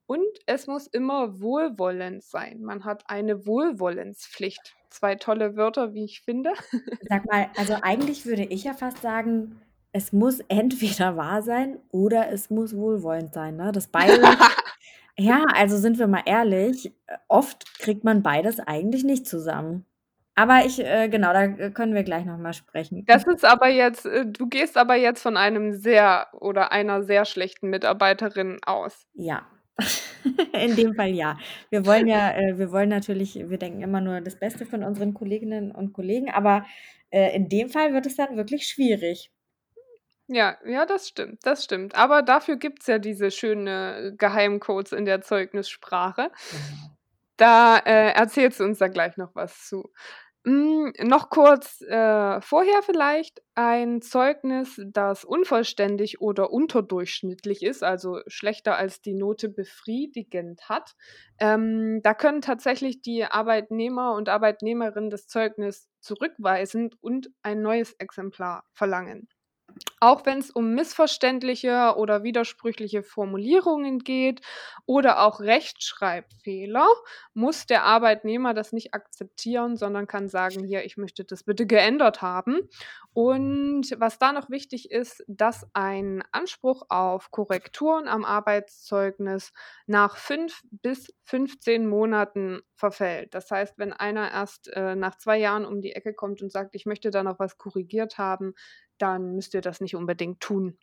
und 0.06 0.26
es 0.46 0.66
muss 0.66 0.88
immer 0.88 1.40
wohlwollend 1.40 2.24
sein. 2.24 2.62
Man 2.62 2.84
hat 2.84 3.04
eine 3.06 3.46
Wohlwollenspflicht. 3.46 4.74
Zwei 4.88 5.14
tolle 5.14 5.56
Wörter, 5.56 5.94
wie 5.94 6.04
ich 6.04 6.22
finde. 6.22 6.50
Sag 7.08 7.30
mal, 7.30 7.48
also 7.56 7.74
eigentlich 7.82 8.26
würde 8.26 8.44
ich 8.44 8.64
ja 8.64 8.74
fast 8.74 9.02
sagen, 9.02 9.60
es 9.92 10.12
muss 10.12 10.40
entweder 10.48 11.16
wahr 11.16 11.42
sein 11.42 11.78
oder 11.90 12.30
es 12.32 12.50
muss 12.50 12.76
wohlwollend 12.76 13.34
sein, 13.34 13.56
ne? 13.56 13.70
Das 13.72 13.86
beide 13.86 14.20
ja, 15.18 15.44
also 15.54 15.76
sind 15.76 15.98
wir 15.98 16.06
mal 16.06 16.22
ehrlich, 16.26 16.92
oft 17.28 17.78
kriegt 17.78 18.04
man 18.04 18.22
beides 18.22 18.60
eigentlich 18.60 19.04
nicht 19.04 19.26
zusammen. 19.26 19.84
Aber 20.34 20.64
ich 20.64 20.78
äh, 20.84 21.08
genau, 21.08 21.32
da 21.32 21.44
äh, 21.44 21.70
können 21.70 21.94
wir 21.94 22.02
gleich 22.04 22.24
noch 22.24 22.38
mal 22.38 22.52
sprechen. 22.54 23.04
Das 23.06 23.26
ist 23.26 23.44
aber 23.44 23.68
jetzt 23.68 24.06
äh, 24.06 24.24
du 24.26 24.48
gehst 24.48 24.76
aber 24.78 24.94
jetzt 24.96 25.22
von 25.22 25.36
einem 25.36 25.72
sehr 25.74 26.28
oder 26.32 26.72
einer 26.72 27.02
sehr 27.02 27.24
schlechten 27.26 27.68
Mitarbeiterin 27.70 28.58
aus. 28.64 29.06
Ja. 29.14 29.46
In 30.52 30.76
dem 30.76 30.94
Fall 30.94 31.10
ja. 31.10 31.36
Wir 31.70 31.84
wollen 31.86 32.06
ja 32.06 32.30
äh, 32.32 32.58
wir 32.58 32.70
wollen 32.72 32.88
natürlich 32.88 33.34
wir 33.48 33.58
denken 33.58 33.82
immer 33.82 34.00
nur 34.00 34.20
das 34.20 34.36
Beste 34.38 34.66
von 34.66 34.84
unseren 34.84 35.14
Kolleginnen 35.14 35.72
und 35.72 35.92
Kollegen, 35.92 36.30
aber, 36.30 36.64
äh, 37.10 37.34
in 37.36 37.48
dem 37.48 37.68
Fall 37.70 37.92
wird 37.92 38.06
es 38.06 38.16
dann 38.16 38.36
wirklich 38.36 38.66
schwierig. 38.68 39.30
Ja, 40.32 40.56
ja, 40.64 40.86
das 40.86 41.08
stimmt, 41.08 41.40
das 41.42 41.64
stimmt. 41.64 41.96
Aber 41.96 42.22
dafür 42.22 42.56
gibt 42.56 42.82
es 42.82 42.86
ja 42.86 42.98
diese 43.00 43.32
schöne 43.32 44.14
Geheimcodes 44.16 44.92
in 44.92 45.04
der 45.04 45.22
Zeugnissprache. 45.22 46.30
Genau. 46.50 46.96
Da, 47.36 47.78
äh, 47.78 48.12
erzählst 48.12 48.60
du 48.60 48.64
uns 48.64 48.78
da 48.78 48.88
gleich 48.88 49.16
noch 49.16 49.34
was 49.34 49.66
zu. 49.66 49.90
Hm, 50.46 50.92
noch 51.02 51.30
kurz, 51.30 51.80
äh, 51.82 52.40
vorher 52.42 52.82
vielleicht 52.82 53.42
ein 53.56 54.02
Zeugnis, 54.02 54.80
das 54.86 55.24
unvollständig 55.24 56.20
oder 56.20 56.50
unterdurchschnittlich 56.52 57.62
ist, 57.62 57.82
also 57.82 58.20
schlechter 58.26 58.76
als 58.76 59.02
die 59.02 59.14
Note 59.14 59.48
befriedigend 59.50 60.68
hat. 60.68 60.92
Ähm, 61.40 62.00
da 62.02 62.14
können 62.14 62.40
tatsächlich 62.42 63.02
die 63.02 63.24
Arbeitnehmer 63.24 64.14
und 64.14 64.28
Arbeitnehmerinnen 64.28 65.10
das 65.10 65.26
Zeugnis 65.26 65.88
zurückweisen 66.00 66.90
und 67.00 67.30
ein 67.42 67.62
neues 67.62 67.94
Exemplar 67.94 68.64
verlangen. 68.72 69.28
Auch 70.00 70.24
wenn 70.26 70.38
es 70.38 70.50
um 70.50 70.74
missverständliche 70.74 71.94
oder 71.96 72.22
widersprüchliche 72.22 73.02
Formulierungen 73.02 73.98
geht 73.98 74.40
oder 74.86 75.20
auch 75.26 75.40
Rechtschreibfehler, 75.40 76.86
muss 77.34 77.66
der 77.66 77.84
Arbeitnehmer 77.84 78.54
das 78.54 78.72
nicht 78.72 78.94
akzeptieren, 78.94 79.76
sondern 79.76 80.06
kann 80.06 80.28
sagen: 80.28 80.64
„Hier, 80.64 80.84
ich 80.84 80.96
möchte 80.96 81.24
das 81.24 81.44
bitte 81.44 81.66
geändert 81.66 82.22
haben.“ 82.22 82.60
Und 83.12 83.94
was 83.98 84.18
da 84.18 84.32
noch 84.32 84.50
wichtig 84.50 84.90
ist, 84.90 85.24
dass 85.26 85.66
ein 85.74 86.22
Anspruch 86.32 86.84
auf 86.88 87.30
Korrekturen 87.30 88.08
am 88.08 88.24
Arbeitszeugnis 88.24 89.52
nach 89.86 90.16
5 90.16 90.62
bis 90.70 91.12
15 91.24 91.86
Monaten 91.88 92.62
verfällt. 92.76 93.34
Das 93.34 93.50
heißt, 93.50 93.78
wenn 93.78 93.92
einer 93.92 94.30
erst, 94.30 94.68
äh, 94.68 94.94
nach 94.96 95.16
2 95.16 95.38
Jahren 95.38 95.64
um 95.66 95.80
die 95.82 95.92
Ecke 95.92 96.14
kommt 96.14 96.40
und 96.42 96.50
sagt: 96.52 96.74
„Ich 96.74 96.86
möchte 96.86 97.10
da 97.10 97.22
noch 97.22 97.38
was 97.38 97.58
korrigiert 97.58 98.16
haben“, 98.18 98.54
dann 99.02 99.34
müsst 99.34 99.54
ihr 99.54 99.60
das 99.62 99.80
nicht 99.80 99.96
unbedingt 99.96 100.40
tun. 100.40 100.78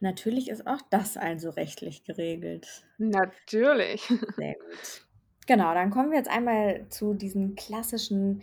Natürlich 0.00 0.50
ist 0.50 0.66
auch 0.66 0.82
das 0.90 1.16
also 1.16 1.48
rechtlich 1.48 2.04
geregelt. 2.04 2.84
Natürlich. 2.98 4.06
Sehr 4.36 4.54
gut. 4.54 5.06
Genau, 5.46 5.74
dann 5.74 5.90
kommen 5.90 6.10
wir 6.10 6.18
jetzt 6.18 6.30
einmal 6.30 6.86
zu 6.90 7.14
diesen 7.14 7.56
klassischen 7.56 8.42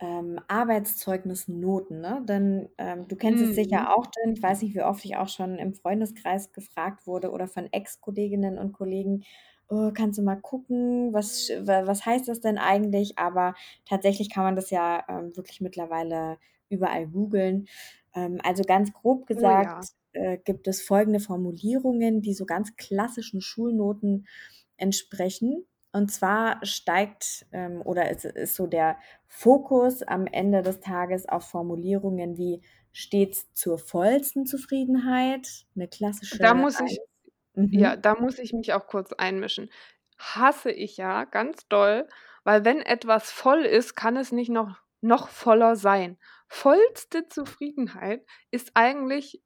ähm, 0.00 0.38
Arbeitszeugnisnoten, 0.48 2.00
ne? 2.00 2.22
Denn 2.28 2.68
ähm, 2.78 3.08
du 3.08 3.16
kennst 3.16 3.42
es 3.42 3.54
sicher 3.54 3.80
Mhm. 3.80 3.94
auch, 3.96 4.06
denn 4.06 4.34
ich 4.34 4.42
weiß 4.42 4.62
nicht, 4.62 4.74
wie 4.74 4.82
oft 4.82 5.04
ich 5.04 5.16
auch 5.16 5.28
schon 5.28 5.58
im 5.58 5.74
Freundeskreis 5.74 6.52
gefragt 6.52 7.06
wurde 7.06 7.30
oder 7.30 7.48
von 7.48 7.68
Ex-Kolleginnen 7.72 8.58
und 8.58 8.72
Kollegen, 8.72 9.24
oh, 9.68 9.90
kannst 9.94 10.18
du 10.18 10.22
mal 10.22 10.36
gucken, 10.40 11.12
was, 11.14 11.48
was 11.62 12.04
heißt 12.06 12.28
das 12.28 12.40
denn 12.40 12.58
eigentlich? 12.58 13.18
Aber 13.18 13.54
tatsächlich 13.86 14.30
kann 14.30 14.44
man 14.44 14.56
das 14.56 14.70
ja 14.70 15.04
ähm, 15.08 15.36
wirklich 15.36 15.60
mittlerweile 15.60 16.38
überall 16.68 17.06
googeln. 17.08 17.66
Ähm, 18.14 18.38
also 18.44 18.64
ganz 18.64 18.92
grob 18.92 19.26
Oh 19.36 19.40
gesagt 19.42 19.60
ja. 19.60 19.88
äh, 20.12 20.38
gibt 20.38 20.68
es 20.68 20.82
folgende 20.82 21.20
Formulierungen, 21.20 22.22
die 22.22 22.34
so 22.34 22.46
ganz 22.46 22.76
klassischen 22.76 23.40
Schulnoten 23.40 24.26
entsprechen. 24.76 25.66
Und 25.92 26.10
zwar 26.10 26.64
steigt 26.66 27.46
ähm, 27.52 27.80
oder 27.82 28.10
ist, 28.10 28.24
ist 28.24 28.56
so 28.56 28.66
der 28.66 28.98
Fokus 29.28 30.02
am 30.02 30.26
Ende 30.26 30.62
des 30.62 30.80
Tages 30.80 31.28
auf 31.28 31.44
Formulierungen 31.48 32.36
wie 32.36 32.62
stets 32.92 33.52
zur 33.54 33.78
vollsten 33.78 34.46
Zufriedenheit, 34.46 35.66
eine 35.76 35.88
Da 36.30 36.54
klassische 36.54 36.54
muss 36.54 36.80
ich 36.80 36.98
1. 37.56 37.70
ja, 37.70 37.96
Mhm. 37.96 37.96
da 37.96 38.14
muss 38.16 38.38
ich 38.38 38.52
mich 38.52 38.72
auch 38.74 38.86
kurz 38.88 39.12
einmischen. 39.14 39.70
Hasse 40.18 40.70
ich 40.72 40.96
ja 40.98 41.24
ganz 41.24 41.68
doll, 41.68 42.08
weil 42.44 42.64
wenn 42.64 42.80
etwas 42.82 43.30
voll 43.32 43.64
ist, 43.66 43.96
kann 43.96 44.16
es 44.16 44.32
nicht 44.32 44.50
noch 44.50 44.78
noch 45.02 45.28
voller 45.28 45.76
sein. 45.76 46.18
Vollste 46.54 47.26
Zufriedenheit 47.26 48.24
ist 48.52 48.70
eigentlich 48.74 49.42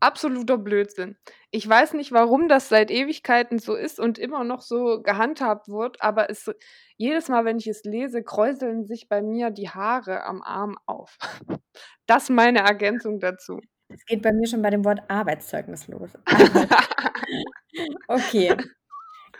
Absoluter 0.00 0.58
Blödsinn. 0.58 1.16
Ich 1.50 1.66
weiß 1.66 1.94
nicht, 1.94 2.12
warum 2.12 2.46
das 2.46 2.68
seit 2.68 2.90
Ewigkeiten 2.90 3.58
so 3.58 3.74
ist 3.74 3.98
und 3.98 4.18
immer 4.18 4.44
noch 4.44 4.60
so 4.60 5.00
gehandhabt 5.00 5.68
wird, 5.68 6.02
aber 6.02 6.28
es 6.28 6.50
jedes 6.98 7.30
Mal, 7.30 7.46
wenn 7.46 7.56
ich 7.56 7.66
es 7.68 7.84
lese, 7.84 8.22
kräuseln 8.22 8.84
sich 8.84 9.08
bei 9.08 9.22
mir 9.22 9.50
die 9.50 9.70
Haare 9.70 10.24
am 10.24 10.42
Arm 10.42 10.76
auf. 10.86 11.16
Das 12.06 12.28
meine 12.28 12.58
Ergänzung 12.58 13.18
dazu. 13.18 13.60
Es 13.88 14.04
geht 14.04 14.20
bei 14.20 14.32
mir 14.32 14.46
schon 14.46 14.60
bei 14.60 14.68
dem 14.68 14.84
Wort 14.84 15.00
Arbeitszeugnis 15.08 15.88
los. 15.88 16.10
Okay. 18.08 18.54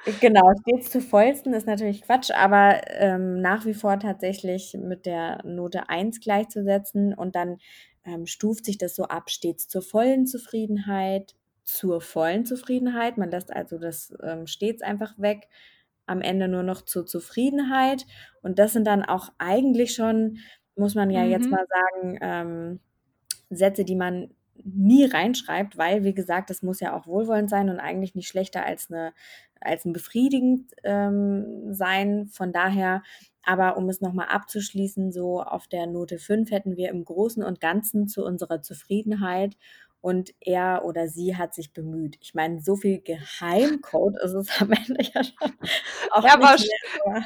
Genau, 0.06 0.52
stets 0.60 0.90
zur 0.90 1.00
vollsten 1.00 1.54
ist 1.54 1.66
natürlich 1.66 2.02
Quatsch, 2.02 2.30
aber, 2.30 2.82
ähm, 2.88 3.40
nach 3.40 3.64
wie 3.64 3.72
vor 3.72 3.98
tatsächlich 3.98 4.76
mit 4.78 5.06
der 5.06 5.42
Note 5.46 5.88
1 5.88 6.20
gleichzusetzen 6.20 7.14
und 7.14 7.34
dann, 7.34 7.56
ähm, 8.04 8.26
stuft 8.26 8.66
sich 8.66 8.76
das 8.76 8.94
so 8.94 9.04
ab, 9.04 9.30
stets 9.30 9.66
zur 9.66 9.80
vollen 9.80 10.26
Zufriedenheit, 10.26 11.34
zur 11.64 12.02
vollen 12.02 12.44
Zufriedenheit. 12.44 13.16
Man 13.16 13.30
lässt 13.30 13.50
also 13.50 13.78
das, 13.78 14.12
ähm, 14.22 14.46
stets 14.46 14.82
einfach 14.82 15.18
weg, 15.18 15.48
am 16.06 16.20
Ende 16.20 16.48
nur 16.48 16.62
noch 16.62 16.82
zur 16.82 17.06
Zufriedenheit 17.06 18.04
und 18.42 18.58
das 18.58 18.74
sind 18.74 18.86
dann 18.86 19.02
auch 19.04 19.30
eigentlich 19.38 19.94
schon, 19.94 20.36
muss 20.76 20.94
man 20.94 21.08
ja 21.10 21.24
jetzt 21.24 21.50
Mhm. 21.50 21.50
mal 21.50 21.64
sagen, 21.70 22.18
ähm, 22.20 22.80
Sätze, 23.50 23.84
die 23.84 23.96
man 23.96 24.30
nie 24.64 25.04
reinschreibt, 25.06 25.78
weil, 25.78 26.04
wie 26.04 26.14
gesagt, 26.14 26.50
das 26.50 26.62
muss 26.62 26.80
ja 26.80 26.96
auch 26.96 27.06
wohlwollend 27.06 27.50
sein 27.50 27.70
und 27.70 27.80
eigentlich 27.80 28.14
nicht 28.14 28.28
schlechter 28.28 28.64
als 28.66 28.90
'ne 28.90 29.12
als 29.64 29.84
'n 29.86 29.92
befriedigend, 29.92 30.72
ähm, 30.84 31.72
sein. 31.74 32.26
Von 32.28 32.52
daher 32.52 33.02
aber 33.46 33.76
um 33.76 33.88
es 33.90 34.00
noch 34.00 34.14
mal 34.14 34.26
abzuschließen, 34.26 35.12
so 35.12 35.42
auf 35.42 35.68
der 35.68 35.86
Note 35.86 36.18
5 36.18 36.50
hätten 36.50 36.76
wir 36.78 36.88
im 36.90 37.04
Großen 37.04 37.42
und 37.42 37.60
Ganzen 37.60 38.08
zu 38.08 38.24
unserer 38.24 38.62
Zufriedenheit 38.62 39.56
und 40.00 40.32
er 40.40 40.84
oder 40.84 41.08
sie 41.08 41.36
hat 41.36 41.54
sich 41.54 41.72
bemüht. 41.74 42.16
Ich 42.22 42.34
meine, 42.34 42.60
so 42.62 42.76
viel 42.76 43.00
Geheimcode 43.02 44.16
ist 44.22 44.32
es 44.34 44.48
am 44.62 44.72
Ende 44.72 45.02
ja 45.14 45.24
schon 45.24 45.52
auch 46.12 46.24
Er 46.24 46.40
war 46.40 46.56
mehr, 46.58 47.24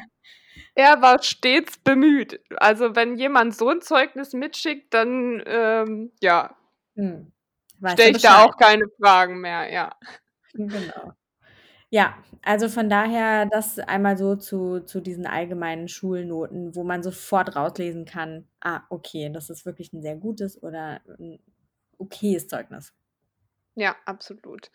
er 0.75 1.01
war 1.01 1.21
stets 1.23 1.77
bemüht. 1.79 2.41
Also, 2.57 2.95
wenn 2.95 3.17
jemand 3.17 3.55
so 3.55 3.69
'n 3.69 3.81
Zeugnis 3.81 4.33
mitschickt, 4.33 4.93
dann, 4.93 5.43
ähm, 5.45 6.11
ja, 6.21 6.55
du 7.81 7.87
stelle 7.87 8.11
ich 8.11 8.21
da 8.21 8.43
auch 8.43 8.57
keine 8.57 8.85
Fragen 9.01 9.41
mehr, 9.41 9.71
ja. 9.71 9.91
Genau. 10.53 11.15
Ja, 11.93 12.13
also 12.43 12.69
von 12.69 12.87
daher 12.87 13.47
das 13.47 13.79
einmal 13.79 14.15
so 14.15 14.35
zu 14.35 14.79
zu 14.81 15.01
diesen 15.01 15.25
allgemeinen 15.25 15.87
Schulnoten, 15.87 16.75
wo 16.75 16.83
man 16.83 17.01
sofort 17.01 17.55
rauslesen 17.55 18.05
kann: 18.05 18.47
„Ah, 18.61 18.81
okay, 18.89 19.31
das 19.33 19.49
ist 19.49 19.65
wirklich 19.65 19.91
'n 19.91 20.03
sehr 20.03 20.15
gutes 20.15 20.61
oder 20.61 21.01
'n 21.19 21.39
okayes 21.97 22.47
Zeugnis.“ 22.47 22.93
Ja, 23.77 23.95
absolut. 24.05 24.71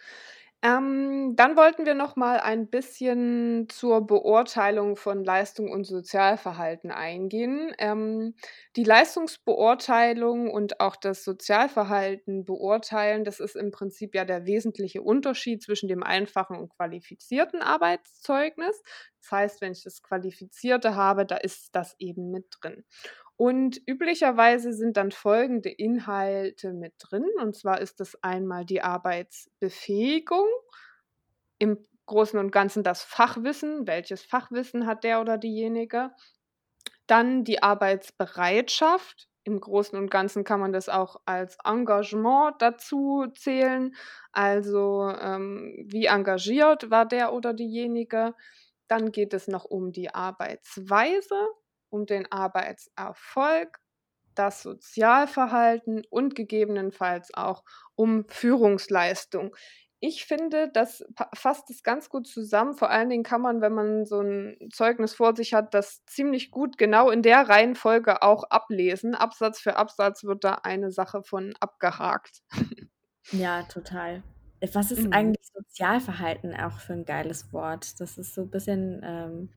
Ähm, 0.65 1.37
dann 1.37 1.57
wollten 1.59 1.85
wir 1.85 1.93
noch 1.95 2.17
mal 2.17 2.41
ein 2.41 2.69
bisschen 2.71 3.69
zur 3.69 4.07
Beurteilung 4.07 4.97
von 4.97 5.23
Leistung 5.23 5.71
und 5.71 5.85
Sozialverhalten 5.85 6.91
eingehen. 6.91 7.75
Ähm, 7.79 8.35
die 8.75 8.85
Leistungsbeurteilung 8.85 10.51
und 10.51 10.81
auch 10.81 10.97
das 10.97 11.23
Sozialverhalten 11.23 12.47
beurteilen, 12.47 13.25
das 13.25 13.41
ist 13.41 13.57
im 13.57 13.73
Prinzip 13.73 14.15
ja 14.15 14.25
der 14.25 14.47
wesentliche 14.47 15.03
Unterschied 15.03 15.63
zwischen 15.63 15.89
dem 15.91 16.03
einfachen 16.03 16.57
und 16.57 16.71
qualifizierten 16.71 17.61
Arbeitszeugnis. 17.61 18.83
Das 19.21 19.33
heißt, 19.33 19.61
wenn 19.61 19.73
ich 19.73 19.83
das 19.85 20.03
Qualifizierte 20.03 20.95
habe, 20.97 21.27
da 21.27 21.37
ist 21.37 21.75
das 21.77 21.95
eben 21.99 22.31
mit 22.31 22.47
drin. 22.63 22.85
Und 23.37 23.81
üblicherweise 23.87 24.73
sind 24.73 24.97
dann 24.97 25.11
folgende 25.11 25.69
Inhalte 25.69 26.73
mit 26.73 26.95
drin. 26.99 27.27
Und 27.41 27.57
zwar 27.57 27.81
ist 27.81 28.01
es 28.01 28.23
einmal 28.23 28.65
die 28.65 28.83
Arbeitsbefähigung, 28.83 30.47
im 31.59 31.79
Großen 32.07 32.39
und 32.39 32.53
Ganzen 32.53 32.83
das 32.83 33.03
Fachwissen, 33.03 33.87
welches 33.87 34.23
Fachwissen 34.23 34.87
hat 34.87 35.05
der 35.05 35.21
oder 35.21 35.39
diejenige. 35.39 36.11
Dann 37.07 37.45
die 37.45 37.63
Arbeitsbereitschaft, 37.63 39.29
im 39.45 39.61
Großen 39.61 39.99
und 39.99 40.11
Ganzen 40.11 40.43
kann 40.43 40.61
man 40.61 40.73
das 40.73 40.89
auch 40.89 41.21
als 41.27 41.59
Engagement 41.65 42.57
dazu 42.61 43.27
zählen. 43.37 43.95
Also, 44.33 45.13
ähm, 45.21 45.85
wie 45.87 46.07
engagiert 46.07 46.91
war 46.91 47.07
der 47.07 47.33
oder 47.35 47.53
diejenige? 47.53 48.35
Dann 48.89 49.13
geht 49.13 49.35
es 49.35 49.47
noch 49.47 49.67
um 49.67 49.93
die 49.93 50.15
Arbeitsweise, 50.15 51.37
um 51.95 52.07
den 52.07 52.31
Arbeitserfolg, 52.33 53.79
das 54.35 54.63
Sozialverhalten 54.63 56.03
und 56.11 56.35
gegebenenfalls 56.35 57.33
auch 57.35 57.63
um 57.95 58.27
Führungsleistung. 58.29 59.55
Ich 60.01 60.27
finde, 60.27 60.71
das 60.71 61.03
fasst 61.35 61.71
es 61.71 61.83
ganz 61.83 62.11
gut 62.11 62.27
zusammen. 62.27 62.75
Vor 62.75 62.91
allen 62.91 63.09
Dingen 63.09 63.23
kann 63.23 63.41
man, 63.41 63.63
wenn 63.63 63.73
man 63.73 64.05
so 64.05 64.21
ein 64.21 64.59
Zeugnis 64.73 65.15
vor 65.15 65.35
sich 65.35 65.55
hat, 65.55 65.73
das 65.73 66.05
ziemlich 66.05 66.51
gut 66.51 66.77
genau 66.77 67.11
in 67.11 67.23
der 67.23 67.49
Reihenfolge 67.49 68.21
auch 68.23 68.45
ablesen. 68.51 69.15
Absatz 69.15 69.61
für 69.61 69.77
Absatz 69.77 70.25
wird 70.25 70.45
da 70.45 70.57
eine 70.65 70.91
Sache 70.93 71.23
von 71.23 71.55
abgehakt. 71.61 72.43
Ja, 73.31 73.65
total. 73.65 74.23
Was 74.73 74.91
ist 74.91 75.07
Mhm. 75.07 75.13
eigentlich 75.13 75.47
Sozialverhalten 75.53 76.55
auch 76.55 76.79
für 76.81 76.95
ein 76.95 77.05
geiles 77.05 77.53
Wort? 77.53 78.01
Das 78.01 78.17
ist 78.17 78.35
so 78.35 78.43
ein 78.43 78.51
bisschen, 78.51 79.01
ähm 79.05 79.51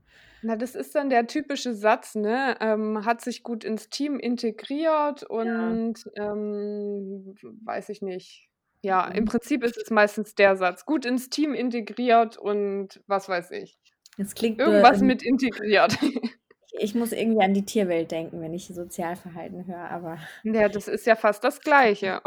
Na, 0.44 0.56
das 0.56 0.76
ist 0.76 0.94
dann 0.94 1.10
der 1.10 1.26
typische 1.28 1.74
Satz, 1.74 2.14
ne? 2.16 2.56
Ähm, 2.62 3.06
hat 3.06 3.22
sich 3.22 3.42
gut 3.44 3.64
ins 3.64 3.90
Team 3.90 4.20
integriert 4.20 5.24
Ja. 5.44 5.78
und, 5.78 6.04
ähm, 6.16 7.34
weiß 7.42 7.90
ich 7.90 8.02
nicht. 8.04 8.48
Ja, 8.84 9.08
im 9.08 9.26
Prinzip 9.26 9.64
ist 9.64 9.78
es 9.78 9.90
meistens 9.90 10.36
der 10.36 10.56
Satz: 10.56 10.86
„Gut 10.86 11.06
ins 11.06 11.30
Team 11.30 11.54
integriert“ 11.54 12.38
und 12.38 13.02
was 13.08 13.28
weiß 13.28 13.52
ich. 13.52 13.78
Es 14.18 14.34
klingt, 14.36 14.66
äh, 14.66 14.86
Irgendwas 14.86 15.02
mit 15.02 15.24
integriert. 15.24 15.98
Ich 16.80 16.96
muss 16.96 17.12
irgendwie 17.12 17.42
an 17.44 17.54
die 17.54 17.66
Tierwelt 17.66 18.12
denken, 18.12 18.42
wenn 18.42 18.54
ich 18.54 18.68
Sozialverhalten 18.68 19.68
höre, 19.68 19.90
aber 19.92 20.18
Ja, 20.46 20.70
das 20.70 20.88
ist 20.88 21.06
ja 21.06 21.16
fast 21.16 21.44
das 21.44 21.60
Gleiche. 21.62 22.22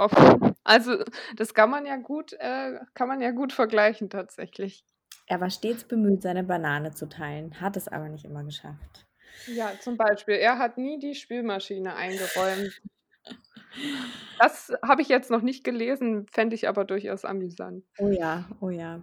also, 0.65 1.05
das 1.37 1.55
kann 1.55 1.71
man 1.71 1.87
ja 1.87 1.97
gut 1.97 2.33
äh, 2.35 2.81
kann 2.95 3.09
man 3.09 3.21
ja 3.21 3.31
gut 3.31 3.53
vergleichen 3.53 4.11
tatsächlich. 4.11 4.83
Er 5.31 5.41
war 5.41 5.49
stets 5.49 5.85
bemüht, 5.85 6.23
seine 6.23 6.43
Banane 6.43 6.93
zu 6.93 7.09
teilen, 7.09 7.61
hat 7.61 7.77
es 7.77 7.87
aber 7.87 8.09
nicht 8.09 8.25
immer 8.25 8.43
geschafft. 8.43 9.07
Ja, 9.47 9.71
zum 9.81 9.97
Beispiel, 9.97 10.35
er 10.35 10.59
hat 10.59 10.77
nie 10.77 10.99
die 10.99 11.15
Spülmaschine 11.15 11.95
eingeräumt. 11.95 12.83
Das 14.41 14.73
habe 14.83 15.03
ich 15.03 15.09
jetzt 15.09 15.31
noch 15.31 15.43
nicht 15.43 15.63
gelesen, 15.63 16.27
fände 16.33 16.57
ich 16.57 16.69
aber 16.69 16.85
durchaus 16.85 17.25
amüsant. 17.25 17.85
Oh 17.99 18.09
ja, 18.09 18.45
oh 18.61 18.71
ja. 18.71 19.01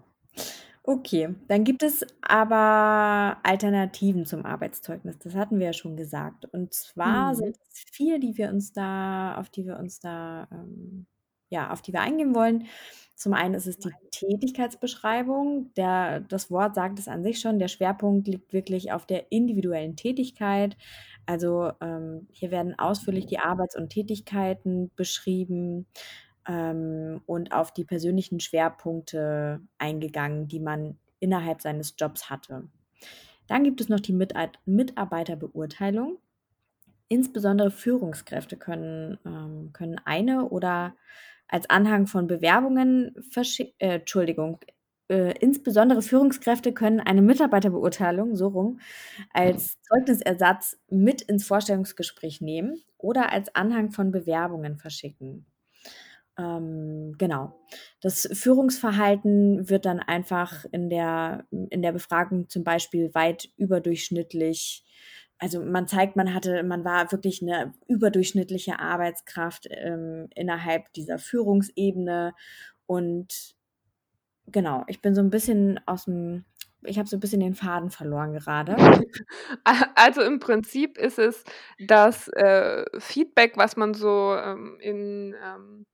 Okay, 0.84 1.36
dann 1.48 1.64
gibt 1.64 1.84
es 1.84 2.06
aber 2.22 3.38
Alternativen 3.44 4.26
zum 4.26 4.46
Arbeitszeugnis. 4.46 5.18
Das 5.20 5.36
hatten 5.36 5.60
wir 5.60 5.68
ja 5.68 5.74
schon 5.74 5.96
gesagt. 5.96 6.46
Und 6.46 6.74
zwar 6.74 7.32
Mhm. 7.32 7.36
sind 7.36 7.58
es 7.58 7.84
vier, 7.92 8.20
die 8.20 8.38
wir 8.38 8.50
uns 8.50 8.74
da 8.74 9.36
auf 9.38 9.50
die 9.50 9.66
wir 9.66 9.78
uns 9.80 10.00
da, 10.00 10.48
ähm 10.52 11.08
ja, 11.50 11.72
auf 11.72 11.82
die 11.82 11.94
wir 11.94 12.02
eingehen 12.02 12.36
wollen. 12.36 12.68
Zum 13.16 13.34
einen 13.34 13.56
ist 13.56 13.66
es 13.66 13.80
die 13.80 13.90
Tätigkeitsbeschreibung. 14.12 15.74
Der 15.76 16.20
das 16.20 16.52
Wort 16.52 16.76
sagt 16.76 17.00
es 17.00 17.08
an 17.08 17.24
sich 17.24 17.40
schon, 17.40 17.58
der 17.60 17.68
Schwerpunkt 17.68 18.28
liegt 18.28 18.54
wirklich 18.54 18.92
auf 18.92 19.06
der 19.08 19.32
individuellen 19.32 19.96
Tätigkeit. 19.96 20.78
Also, 21.26 21.72
ähm, 21.82 22.28
hier 22.32 22.52
werden 22.52 22.78
ausführlich 22.78 23.26
die 23.26 23.40
Arbeits 23.40 23.76
und 23.76 23.90
Tätigkeiten 23.90 24.92
beschrieben 24.96 25.88
ähm, 26.48 27.22
und 27.26 27.54
auf 27.54 27.74
die 27.74 27.86
persönlichen 27.86 28.40
Schwerpunkte 28.40 29.62
eingegangen, 29.78 30.48
die 30.48 30.60
man 30.60 30.98
innerhalb 31.20 31.62
seines 31.62 31.96
Jobs 31.98 32.30
hatte. 32.30 32.70
Dann 33.48 33.64
gibt 33.64 33.82
es 33.82 33.90
noch 33.90 34.00
die 34.00 34.14
Mitarbeiterbeurteilung. 34.66 36.20
Insbesondere 37.10 37.72
Führungskräfte 37.72 38.58
können, 38.58 39.18
ähm, 39.26 39.72
können 39.74 40.00
eine 40.04 40.50
oder 40.50 40.96
als 41.48 41.70
Anhang 41.70 42.08
von 42.08 42.28
Bewerbungen 42.28 43.16
verschicken, 43.32 43.74
äh, 43.80 43.96
Entschuldigung, 43.96 44.60
äh, 45.10 45.34
insbesondere 45.40 46.02
Führungskräfte 46.02 46.74
können 46.74 47.00
eine 47.00 47.22
Mitarbeiterbeurteilung, 47.22 48.36
so 48.36 48.48
rum, 48.50 48.80
als 49.34 49.78
Zeugnisersatz 49.84 50.78
mit 50.90 51.22
ins 51.22 51.46
Vorstellungsgespräch 51.48 52.42
nehmen 52.42 52.82
oder 52.98 53.32
als 53.32 53.56
Anhang 53.56 53.92
von 53.92 54.12
Bewerbungen 54.12 54.78
verschicken. 54.78 55.46
Ähm, 56.38 57.16
genau. 57.18 57.60
Das 58.02 58.30
Führungsverhalten 58.32 59.70
wird 59.70 59.86
dann 59.86 60.00
einfach 60.00 60.66
in 60.72 60.90
der, 60.90 61.46
in 61.52 61.82
der 61.82 61.92
Befragung 61.94 62.48
zum 62.50 62.64
Beispiel 62.64 63.14
weit 63.16 63.50
überdurchschnittlich 63.58 64.84
also 65.40 65.64
man 65.64 65.88
zeigt, 65.88 66.16
man 66.16 66.34
hatte, 66.34 66.64
man 66.64 66.84
war 66.84 67.12
wirklich 67.12 67.42
eine 67.42 67.74
überdurchschnittliche 67.88 68.80
Arbeitskraft 68.80 69.68
ähm, 69.70 70.28
innerhalb 70.36 70.92
dieser 70.94 71.20
Führungsebene 71.20 72.34
und 72.86 73.56
genau, 74.48 74.84
ich 74.88 75.02
bin 75.02 75.14
so 75.14 75.22
ein 75.22 75.30
bisschen 75.30 75.80
aus 75.86 76.06
dem, 76.06 76.46
ich 76.84 76.98
habe 76.98 77.08
so 77.08 77.18
ein 77.18 77.20
bisschen 77.20 77.42
den 77.42 77.56
Faden 77.56 77.90
verloren 77.90 78.34
gerade. 78.34 78.76
Also 79.96 80.22
im 80.22 80.40
Prinzip 80.40 80.98
ist 80.98 81.20
es 81.20 81.44
das 81.88 82.28
äh, 82.30 82.86
Feedback, 83.00 83.58
was 83.58 83.76
man 83.76 83.94
so 83.94 84.36
ähm, 84.36 84.78
in 84.80 85.36
ähm, 85.44 85.86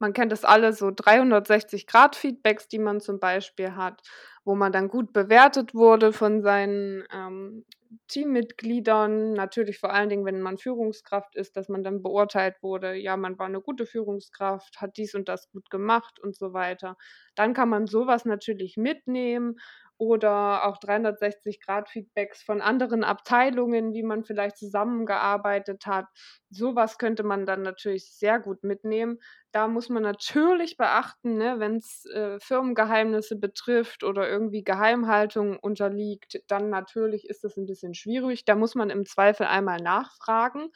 man 0.00 0.12
kennt 0.12 0.32
das 0.32 0.44
alle, 0.44 0.72
so 0.72 0.90
360-Grad-Feedbacks, 0.90 2.68
die 2.68 2.78
man 2.78 3.00
zum 3.00 3.20
Beispiel 3.20 3.76
hat, 3.76 4.02
wo 4.44 4.54
man 4.54 4.72
dann 4.72 4.88
gut 4.88 5.12
bewertet 5.12 5.74
wurde 5.74 6.12
von 6.12 6.42
seinen 6.42 7.04
ähm, 7.12 7.64
Teammitgliedern. 8.08 9.34
Natürlich 9.34 9.78
vor 9.78 9.92
allen 9.92 10.08
Dingen, 10.08 10.24
wenn 10.24 10.40
man 10.40 10.58
Führungskraft 10.58 11.36
ist, 11.36 11.56
dass 11.56 11.68
man 11.68 11.82
dann 11.84 12.02
beurteilt 12.02 12.56
wurde, 12.62 12.94
ja, 12.94 13.16
man 13.16 13.38
war 13.38 13.46
eine 13.46 13.60
gute 13.60 13.86
Führungskraft, 13.86 14.80
hat 14.80 14.96
dies 14.96 15.14
und 15.14 15.28
das 15.28 15.50
gut 15.50 15.70
gemacht 15.70 16.18
und 16.18 16.34
so 16.36 16.52
weiter. 16.52 16.96
Dann 17.34 17.52
kann 17.52 17.68
man 17.68 17.86
sowas 17.86 18.24
natürlich 18.24 18.76
mitnehmen 18.76 19.56
oder 20.00 20.64
auch 20.66 20.78
360-Grad-Feedbacks 20.78 22.42
von 22.42 22.62
anderen 22.62 23.04
Abteilungen, 23.04 23.92
wie 23.92 24.02
man 24.02 24.24
vielleicht 24.24 24.56
zusammengearbeitet 24.56 25.86
hat. 25.86 26.06
Sowas 26.48 26.98
könnte 26.98 27.22
man 27.22 27.46
dann 27.46 27.62
natürlich 27.62 28.10
sehr 28.16 28.40
gut 28.40 28.64
mitnehmen. 28.64 29.18
Da 29.52 29.68
muss 29.68 29.88
man 29.88 30.02
natürlich 30.02 30.76
beachten, 30.76 31.36
ne, 31.36 31.56
wenn 31.58 31.76
es 31.76 32.06
äh, 32.06 32.38
Firmengeheimnisse 32.40 33.36
betrifft 33.36 34.02
oder 34.04 34.28
irgendwie 34.28 34.64
Geheimhaltung 34.64 35.58
unterliegt, 35.58 36.40
dann 36.48 36.70
natürlich 36.70 37.28
ist 37.28 37.44
das 37.44 37.56
ein 37.56 37.66
bisschen 37.66 37.94
schwierig. 37.94 38.44
Da 38.44 38.54
muss 38.56 38.74
man 38.74 38.90
im 38.90 39.04
Zweifel 39.06 39.46
einmal 39.46 39.78
nachfragen. 39.80 40.70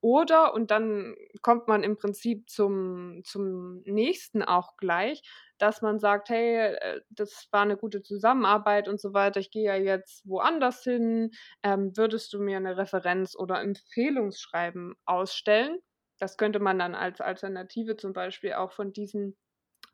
Oder, 0.00 0.54
und 0.54 0.70
dann 0.70 1.16
kommt 1.42 1.66
man 1.66 1.82
im 1.82 1.96
Prinzip 1.96 2.48
zum, 2.48 3.22
zum 3.24 3.82
nächsten 3.82 4.42
auch 4.42 4.76
gleich, 4.76 5.22
dass 5.58 5.82
man 5.82 5.98
sagt, 5.98 6.28
hey, 6.28 6.74
äh, 6.74 7.00
das 7.10 7.48
war 7.50 7.62
eine 7.62 7.76
gute 7.76 8.02
Zusammenarbeit 8.02 8.88
und 8.88 9.00
so 9.00 9.12
weiter. 9.12 9.40
Ich 9.40 9.50
gehe 9.50 9.64
ja 9.64 9.74
jetzt 9.74 10.26
woanders 10.26 10.84
hin. 10.84 11.32
Ähm, 11.62 11.96
würdest 11.96 12.32
du 12.32 12.40
mir 12.40 12.58
eine 12.58 12.76
Referenz 12.76 13.34
oder 13.36 13.60
Empfehlungsschreiben 13.60 14.94
ausstellen? 15.04 15.78
Das 16.18 16.36
könnte 16.36 16.60
man 16.60 16.78
dann 16.78 16.94
als 16.94 17.20
Alternative 17.20 17.96
zum 17.96 18.12
Beispiel 18.12 18.54
auch 18.54 18.72
von 18.72 18.92
diesen 18.92 19.36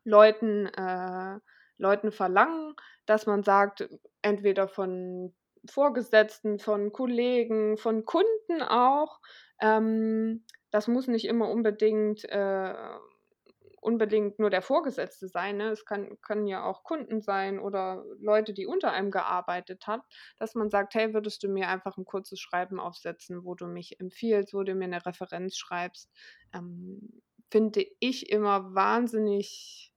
Leuten, 0.03 0.67
äh, 0.67 1.39
Leuten 1.77 2.11
verlangen, 2.11 2.75
dass 3.05 3.25
man 3.25 3.43
sagt, 3.43 3.87
entweder 4.21 4.67
von 4.67 5.35
Vorgesetzten, 5.69 6.59
von 6.59 6.91
Kollegen, 6.91 7.77
von 7.77 8.05
Kunden 8.05 8.61
auch. 8.61 9.19
Ähm, 9.61 10.45
das 10.71 10.87
muss 10.87 11.07
nicht 11.07 11.25
immer 11.25 11.49
unbedingt 11.49 12.25
äh, 12.25 12.73
unbedingt 13.81 14.39
nur 14.39 14.49
der 14.49 14.61
Vorgesetzte 14.63 15.27
sein, 15.27 15.57
ne? 15.57 15.69
Es 15.69 15.85
kann 15.85 16.19
können 16.21 16.47
ja 16.47 16.63
auch 16.65 16.83
Kunden 16.83 17.21
sein 17.21 17.59
oder 17.59 18.03
Leute, 18.19 18.53
die 18.53 18.65
unter 18.65 18.91
einem 18.91 19.11
gearbeitet 19.11 19.85
hat, 19.87 20.01
dass 20.37 20.55
man 20.55 20.69
sagt: 20.71 20.95
„Hey, 20.95 21.13
würdest 21.13 21.43
du 21.43 21.49
mir 21.49 21.69
einfach 21.69 21.97
ein 21.97 22.05
kurzes 22.05 22.39
Schreiben 22.39 22.79
aufsetzen, 22.79 23.43
wo 23.45 23.53
du 23.55 23.67
mich 23.67 23.99
empfiehlst, 23.99 24.53
wo 24.53 24.63
du 24.63 24.73
mir 24.75 24.85
eine 24.85 25.05
Referenz 25.05 25.55
schreibst?“ 25.57 26.11
Ähm, 26.53 27.21
finde 27.51 27.85
ich 27.99 28.29
immer 28.31 28.73
wahnsinnig 28.75 29.93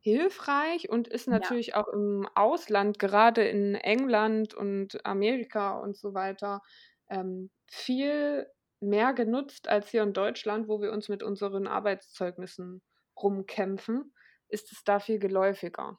hilfreich 0.00 0.88
und 0.88 1.08
ist 1.08 1.28
Ja. 1.28 1.54
natürlich 1.54 1.74
auch 1.74 1.88
im 1.88 2.26
Ausland, 2.34 2.98
gerade 2.98 3.46
in 3.46 3.74
England 3.74 4.54
und 4.54 5.04
Amerika 5.06 5.78
und 5.78 5.96
so 5.96 6.14
weiter, 6.14 6.62
ähm, 7.10 7.50
viel 7.66 8.46
mehr 8.80 9.12
genutzt 9.14 9.68
als 9.68 9.90
hier 9.90 10.02
in 10.02 10.12
Deutschland, 10.12 10.68
wo 10.68 10.80
wir 10.80 10.92
uns 10.92 11.08
mit 11.08 11.22
unseren 11.22 11.66
Arbeitszeugnissen 11.66 12.82
rumkämpfen, 13.16 14.14
ist 14.48 14.72
es 14.72 14.84
da 14.84 14.98
viel 15.00 15.18
geläufiger. 15.18 15.98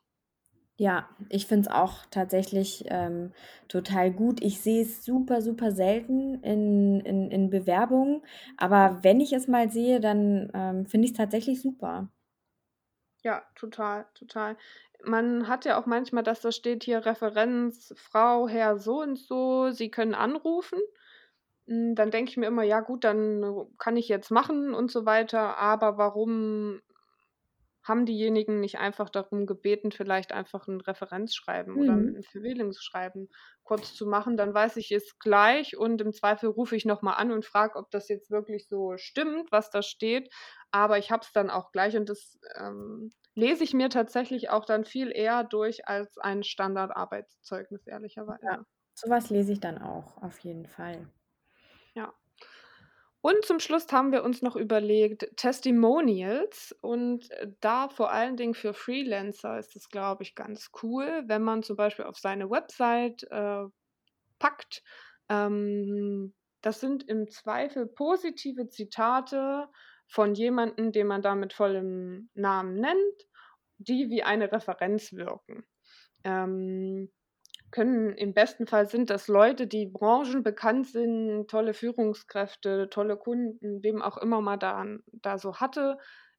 Ja, 0.78 1.10
ich 1.30 1.46
finde 1.48 1.70
es 1.70 1.76
auch 1.76 2.06
tatsächlich, 2.10 2.86
ähm, 2.88 3.34
total 3.68 4.12
gut. 4.12 4.42
Ich 4.42 4.62
sehe 4.62 4.82
es 4.82 5.06
super, 5.06 5.42
super 5.42 5.72
selten 5.72 6.42
in 6.44 7.00
in 7.02 7.30
in 7.30 7.50
Bewerbungen, 7.52 8.24
aber 8.58 9.00
wenn 9.04 9.20
ich 9.22 9.32
es 9.34 9.48
mal 9.48 9.70
sehe, 9.70 10.00
dann, 10.00 10.50
ähm, 10.54 10.86
finde 10.88 11.08
ich's 11.08 11.18
tatsächlich 11.18 11.62
super. 11.62 12.10
Ja, 13.24 13.44
total, 13.56 14.08
total. 14.16 14.58
Man 15.04 15.48
hat 15.48 15.66
ja 15.66 15.80
auch 15.80 15.86
manchmal, 15.86 16.24
dass 16.24 16.42
da 16.42 16.52
steht 16.52 16.84
hier 16.84 17.06
Referenz 17.06 17.94
Frau, 17.98 18.48
Herr 18.48 18.78
so 18.78 19.02
und 19.02 19.18
so, 19.18 19.70
Sie 19.72 19.90
können 19.92 20.16
anrufen. 20.16 20.80
Hm, 21.72 21.96
dann 21.96 22.12
denke 22.12 22.32
ich 22.32 22.38
mir 22.38 22.48
immer: 22.48 22.64
„Ja 22.64 22.82
gut, 22.82 23.04
dann 23.06 23.68
kann 23.80 23.98
ich 23.98 24.08
jetzt 24.10 24.32
machen 24.32 24.74
und 24.76 24.92
so 24.92 25.06
weiter“, 25.06 25.58
aber 25.58 25.98
warum 25.98 26.82
haben 27.84 28.06
diejenigen 28.06 28.60
nicht 28.60 28.78
einfach 28.78 29.10
darum 29.10 29.46
gebeten, 29.48 29.92
vielleicht 29.92 30.32
einfach 30.34 30.68
'n 30.68 30.82
Referenzschreiben 30.82 31.76
oder 31.76 31.98
Mhm. 31.98 32.16
'n 32.16 32.22
Verwählungsschreiben 32.24 33.30
kurz 33.64 33.94
zu 33.96 34.06
machen? 34.08 34.38
Dann 34.38 34.54
weiß 34.54 34.78
ich 34.78 34.92
es 34.92 35.18
gleich 35.20 35.78
und 35.78 36.00
im 36.02 36.14
Zweifel 36.14 36.50
rufe 36.50 36.76
ich 36.76 36.86
noch 36.86 37.02
mal 37.02 37.14
an 37.14 37.32
und 37.32 37.46
frage, 37.46 37.78
ob 37.80 37.90
das 37.92 38.08
jetzt 38.10 38.30
wirklich 38.32 38.68
so 38.68 38.98
stimmt, 38.98 39.52
was 39.52 39.70
da 39.72 39.82
steht. 39.82 40.32
Aber 40.72 40.98
ich 41.00 41.12
habe 41.12 41.24
es 41.24 41.32
dann 41.34 41.50
auch 41.50 41.72
gleich 41.72 41.98
und 41.98 42.08
das, 42.10 42.40
ähm, 42.56 43.12
lese 43.36 43.64
ich 43.64 43.74
mir 43.74 43.90
tatsächlich 43.90 44.50
auch 44.52 44.66
dann 44.66 44.86
viel 44.86 45.12
eher 45.12 45.44
durch 45.44 45.88
als 45.88 46.18
ein 46.20 46.44
Standardarbeitszeugnis, 46.44 47.88
Ja, 48.42 48.58
ehrlicherweise. 48.58 48.66
so 48.94 49.10
was 49.10 49.30
lese 49.30 49.54
ich 49.54 49.60
dann 49.60 49.78
auch, 49.82 50.22
auf 50.22 50.40
jeden 50.40 50.66
Fall. 50.68 51.08
Ja. 51.96 52.14
Und 53.22 53.46
zum 53.46 53.60
Schluss 53.60 53.86
haben 53.92 54.12
wir 54.12 54.24
uns 54.24 54.42
noch 54.42 54.56
überlegt, 54.56 55.30
Testimonials 55.38 56.76
und, 56.82 57.30
äh, 57.32 57.52
da 57.60 57.88
vor 57.88 58.12
allen 58.12 58.36
Dingen 58.36 58.56
für 58.56 58.74
Freelancer 58.74 59.60
ist 59.60 59.76
es, 59.76 59.90
glaube 59.90 60.24
ich, 60.24 60.34
ganz 60.34 60.72
cool, 60.82 61.24
wenn 61.28 61.44
man 61.44 61.62
zum 61.62 61.76
Beispiel 61.76 62.06
auf 62.06 62.18
seine 62.18 62.50
Website, 62.50 63.24
äh, 63.30 63.66
packt. 64.40 64.84
Ähm, 65.30 66.34
das 66.62 66.80
sind 66.80 67.08
im 67.08 67.30
Zweifel 67.30 67.88
positive 67.88 68.70
Zitate 68.70 69.68
von 70.08 70.34
jemandem, 70.36 70.92
den 70.92 71.08
man 71.08 71.22
da 71.22 71.36
mit 71.36 71.54
vollem 71.54 72.30
Namen 72.34 72.76
nennt, 72.80 73.28
die 73.78 74.10
wie 74.10 74.24
eine 74.24 74.52
Referenz 74.52 75.14
wirken. 75.14 75.64
Ähm, 76.24 77.12
können 77.72 78.14
im 78.16 78.34
besten 78.34 78.68
Fall 78.68 78.88
sind 78.90 79.10
das 79.10 79.28
Leute, 79.28 79.68
die 79.68 79.86
branchenbekannt 79.88 80.88
sind, 80.88 81.48
tolle 81.50 81.74
Führungskräfte, 81.74 82.90
tolle 82.90 83.18
Kunden, 83.18 83.84
wem 83.84 84.02
auch 84.02 84.18
immer 84.18 84.42
man 84.42 84.60
da 84.60 84.86
da 85.12 85.38
so 85.38 85.56
hatte, 85.60 85.98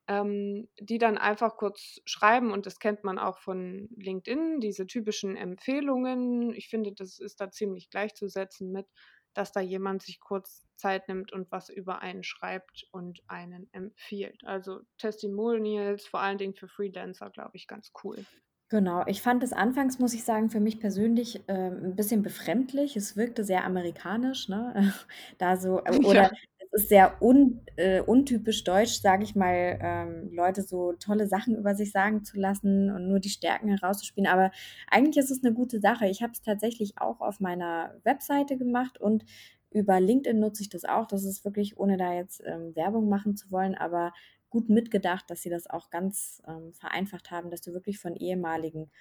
ähm, 0.09 0.69
die 0.81 0.99
dann 0.99 1.19
einfach 1.19 1.57
kurz 1.57 2.01
schreiben 2.05 2.53
und 2.53 2.67
das 2.67 2.79
kennt 2.79 3.05
man 3.05 3.19
auch 3.19 3.39
von 3.39 3.89
LinkedIn, 3.97 4.61
diese 4.61 4.87
typischen 4.87 5.37
Empfehlungen. 5.37 6.53
Ich 6.55 6.69
finde, 6.69 6.93
das 6.93 7.19
ist 7.19 7.41
da 7.41 7.51
ziemlich 7.51 7.89
gleichzusetzen 7.91 8.71
mit, 8.73 8.87
dass 9.35 9.53
da 9.53 9.61
jemand 9.61 10.03
sich 10.03 10.21
kurz 10.21 10.67
Zeit 10.77 11.09
nimmt 11.09 11.33
und 11.33 11.51
was 11.53 11.69
über 11.71 12.01
einen 12.03 12.23
schreibt 12.25 12.87
und 12.91 13.21
einen 13.29 13.69
empfiehlt. 13.73 14.43
Also, 14.45 14.81
Testimonials, 14.99 16.07
vor 16.07 16.21
allen 16.21 16.39
Dingen 16.39 16.55
für 16.55 16.69
Freelancer, 16.69 17.31
glaube 17.31 17.57
ich, 17.57 17.67
ganz 17.67 17.93
cool. 18.05 18.27
Genau, 18.73 19.05
ich 19.07 19.21
fand 19.21 19.43
es 19.45 19.53
anfangs, 19.53 19.99
muss 19.99 20.15
ich 20.15 20.25
sagen, 20.25 20.49
für 20.49 20.59
mich 20.59 20.81
persönlich, 20.81 21.43
ähm, 21.47 21.85
'n 21.85 21.95
bisschen 21.95 22.23
befremdlich. 22.23 22.97
Es 22.97 23.19
wirkte 23.19 23.45
sehr 23.45 23.65
amerikanisch, 23.67 24.49
ne? 24.49 24.73
Da 25.39 25.59
so 25.59 25.83
oder 26.03 26.23
Ja. 26.23 26.31
es 26.73 26.85
ist 26.85 26.89
sehr 26.89 27.21
un 27.21 27.61
äh, 27.77 28.01
untypisch 28.01 28.65
deutsch, 28.65 29.03
sage 29.03 29.25
ich 29.25 29.35
mal, 29.37 29.79
ähm, 29.83 30.31
Leute 30.33 30.63
so 30.63 30.95
tolle 30.95 31.27
Sachen 31.27 31.55
über 31.55 31.75
sich 31.75 31.93
sagen 31.93 32.25
zu 32.25 32.39
lassen 32.41 32.91
und 32.91 33.09
nur 33.09 33.21
die 33.21 33.29
Stärken 33.29 33.69
herauszuspielen. 33.69 34.27
Aber 34.33 34.51
eigentlich 34.91 35.19
ist 35.23 35.31
es 35.31 35.43
'ne 35.43 35.53
gute 35.53 35.79
Sache. 35.79 36.07
Ich 36.09 36.23
habe 36.23 36.33
es 36.33 36.41
tatsächlich 36.41 36.95
auch 36.97 37.21
auf 37.21 37.41
meiner 37.41 38.01
Webseite 38.05 38.57
gemacht 38.57 38.99
und 38.99 39.27
über 39.71 40.01
LinkedIn 40.01 40.41
nutze 40.41 40.63
ich 40.63 40.71
das 40.71 40.85
auch. 40.87 41.07
Das 41.07 41.25
ist 41.25 41.45
wirklich, 41.45 41.77
ohne 41.79 41.99
da 41.99 42.15
jetzt, 42.15 42.43
ähm, 42.47 42.75
Werbung 42.75 43.11
machen 43.11 43.37
zu 43.37 43.51
wollen, 43.51 43.75
aber 43.75 44.15
gut 44.53 44.71
mitgedacht, 44.71 45.31
dass 45.31 45.43
sie 45.43 45.51
das 45.51 45.69
auch 45.71 45.91
ganz, 45.91 46.43
ähm, 46.49 46.75
vereinfacht 46.75 47.33
haben, 47.33 47.51
dass 47.51 47.63
du 47.63 47.75
wirklich 47.75 47.99
von 48.01 48.17
ehemaligen, 48.17 48.93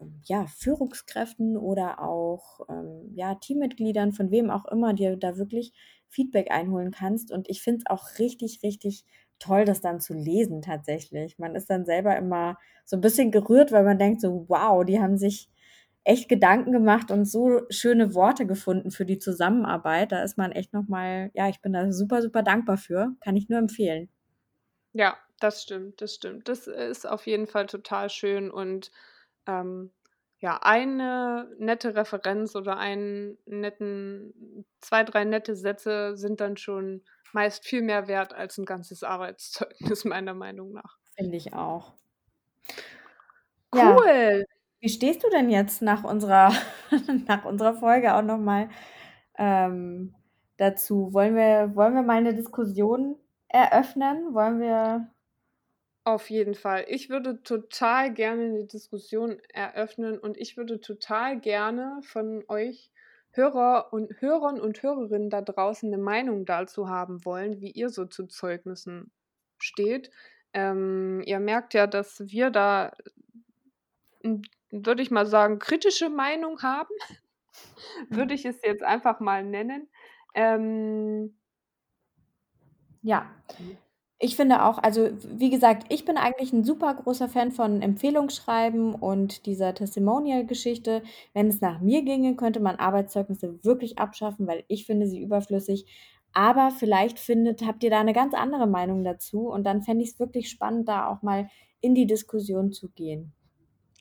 ähm, 0.00 0.20
ja, 0.24 0.46
Führungskräften 0.46 1.56
oder 1.56 2.00
auch, 2.02 2.60
ähm, 2.68 3.10
ja, 3.14 3.34
Teammitgliedern, 3.36 4.12
von 4.12 4.30
wem 4.30 4.50
auch 4.50 4.66
immer, 4.66 4.94
dir 4.94 5.16
da 5.16 5.36
wirklich 5.38 5.72
Feedback 6.08 6.50
einholen 6.52 6.90
kannst. 6.92 7.32
Und 7.32 7.48
ich 7.50 7.62
finde 7.62 7.80
es 7.86 7.90
auch 7.90 8.18
richtig, 8.18 8.62
richtig 8.62 9.04
toll, 9.38 9.64
das 9.64 9.80
dann 9.80 10.00
zu 10.00 10.14
lesen 10.14 10.62
tatsächlich. 10.62 11.38
Man 11.38 11.54
ist 11.56 11.70
dann 11.70 11.84
selber 11.86 12.16
immer 12.16 12.58
so 12.84 12.96
'n 12.96 13.00
bisschen 13.02 13.30
gerührt, 13.32 13.72
weil 13.72 13.84
man 13.84 13.98
denkt 13.98 14.20
so: 14.20 14.46
„Wow, 14.48 14.84
die 14.84 15.00
haben 15.00 15.18
sich 15.18 15.50
echt 16.04 16.28
Gedanken 16.28 16.72
gemacht 16.72 17.10
und 17.12 17.24
so 17.26 17.62
schöne 17.70 18.14
Worte 18.14 18.46
gefunden 18.46 18.90
für 18.90 19.06
die 19.06 19.18
Zusammenarbeit.“ 19.18 20.12
Da 20.12 20.22
ist 20.22 20.38
man 20.38 20.52
echt 20.52 20.72
noch 20.72 20.88
mal 20.88 21.30
ja, 21.34 21.48
ich 21.48 21.60
bin 21.62 21.72
da 21.74 21.92
super, 21.92 22.22
super 22.22 22.42
dankbar 22.42 22.76
für. 22.78 23.14
Kann 23.20 23.36
ich 23.36 23.48
nur 23.48 23.58
empfehlen. 23.60 24.11
Ja, 24.94 25.16
das 25.40 25.62
stimmt, 25.62 26.00
das 26.02 26.14
stimmt. 26.14 26.48
Das 26.48 26.66
ist 26.66 27.06
auf 27.06 27.26
jeden 27.26 27.46
Fall 27.46 27.66
total 27.66 28.10
schön 28.10 28.50
und, 28.50 28.90
ähm, 29.46 29.90
ja, 30.38 30.58
eine 30.62 31.50
nette 31.58 31.94
Referenz 31.94 32.56
oder 32.56 32.76
einen 32.78 33.38
netten 33.46 34.66
2, 34.80 35.04
3 35.04 35.24
nette 35.24 35.56
Sätze 35.56 36.16
sind 36.16 36.40
dann 36.40 36.56
schon 36.58 37.04
meist 37.32 37.64
viel 37.66 37.82
mehr 37.82 38.08
wert 38.08 38.34
als 38.34 38.58
'n 38.58 38.66
ganzes 38.66 39.02
Arbeitszeugnis 39.04 40.04
meiner 40.06 40.34
Meinung 40.34 40.72
nach. 40.72 40.98
Finde 41.16 41.36
ich 41.36 41.52
auch. 41.54 41.92
Ja. 43.74 44.02
Cool. 44.04 44.44
Wie 44.80 44.88
stehst 44.90 45.24
du 45.24 45.30
denn 45.30 45.48
jetzt 45.48 45.80
nach 45.82 46.04
unserer 46.04 46.52
nach 47.26 47.44
unserer 47.46 47.74
Folge 47.74 48.14
auch 48.14 48.22
noch 48.22 48.38
mal, 48.38 48.68
ähm, 49.38 50.14
dazu? 50.58 51.12
Wollen 51.14 51.34
wir 51.36 51.72
wollen 51.74 51.94
wir 51.94 52.02
mal 52.02 52.22
'ne 52.22 52.34
Diskussion 52.34 53.16
eröffnen? 53.52 54.34
Wollen 54.34 54.60
wir 54.60 55.12
Auf 56.04 56.30
jeden 56.30 56.54
Fall. 56.54 56.84
Ich 56.88 57.10
würde 57.10 57.42
total 57.44 58.12
gerne 58.12 58.48
'ne 58.50 58.64
Diskussion 58.66 59.38
eröffnen 59.52 60.18
und 60.18 60.36
ich 60.36 60.56
würde 60.56 60.80
total 60.80 61.38
gerne 61.40 62.00
von 62.02 62.44
euch 62.48 62.90
Hörer 63.30 63.92
und 63.92 64.20
Hörern 64.20 64.60
und 64.60 64.82
Hörerinnen 64.82 65.30
da 65.30 65.42
draußen 65.42 65.88
'ne 65.90 65.98
Meinung 65.98 66.44
dazu 66.44 66.88
haben 66.88 67.24
wollen, 67.24 67.60
wie 67.60 67.70
ihr 67.70 67.88
so 67.90 68.04
zu 68.06 68.26
Zeugnissen 68.26 69.12
steht. 69.58 70.10
Ähm, 70.54 71.22
ihr 71.24 71.38
merkt 71.40 71.72
ja, 71.74 71.86
dass 71.86 72.20
wir 72.28 72.50
da, 72.50 72.92
hm, 74.22 74.42
würde 74.70 75.02
ich 75.02 75.10
mal 75.10 75.26
sagen, 75.26 75.58
kritische 75.58 76.08
Meinung 76.08 76.62
haben, 76.62 76.94
würde 78.10 78.34
ich 78.34 78.44
es 78.44 78.62
jetzt 78.62 78.82
einfach 78.82 79.20
mal 79.20 79.44
nennen. 79.44 79.88
Ähm 80.34 81.36
Ja. 83.04 83.26
Ich 84.20 84.36
finde 84.36 84.64
auch 84.64 84.78
also, 84.78 85.10
wie 85.26 85.50
gesagt, 85.50 85.86
ich 85.92 86.04
bin 86.06 86.16
eigentlich 86.18 86.52
'n 86.52 86.64
super 86.64 86.94
großer 86.94 87.28
Fan 87.28 87.52
von 87.52 87.82
Empfehlungsschreiben 87.82 88.94
und 88.94 89.46
dieser 89.46 89.74
Testimonial-Geschichte. 89.74 91.02
Wenn 91.34 91.48
es 91.48 91.60
nach 91.60 91.80
mir 91.80 92.02
ginge, 92.04 92.36
könnte 92.36 92.60
man 92.60 92.76
Arbeitszeugnisse 92.76 93.64
wirklich 93.64 93.98
abschaffen, 93.98 94.46
weil 94.48 94.64
ich 94.68 94.86
finde 94.86 95.06
sie 95.08 95.20
überflüssig. 95.22 95.86
Aber 96.34 96.70
vielleicht 96.72 97.18
findet 97.20 97.66
habt 97.66 97.84
ihr 97.84 97.90
da 97.90 98.04
'ne 98.04 98.12
ganz 98.14 98.34
andere 98.34 98.66
Meinung 98.68 99.04
dazu 99.04 99.48
und 99.50 99.64
dann 99.64 99.82
fände 99.82 100.04
ich's 100.04 100.20
wirklich 100.20 100.50
spannend, 100.50 100.88
da 100.88 101.08
auch 101.08 101.22
mal 101.22 101.48
in 101.80 101.94
die 101.94 102.06
Diskussion 102.06 102.72
zu 102.72 102.90
gehen. 102.90 103.32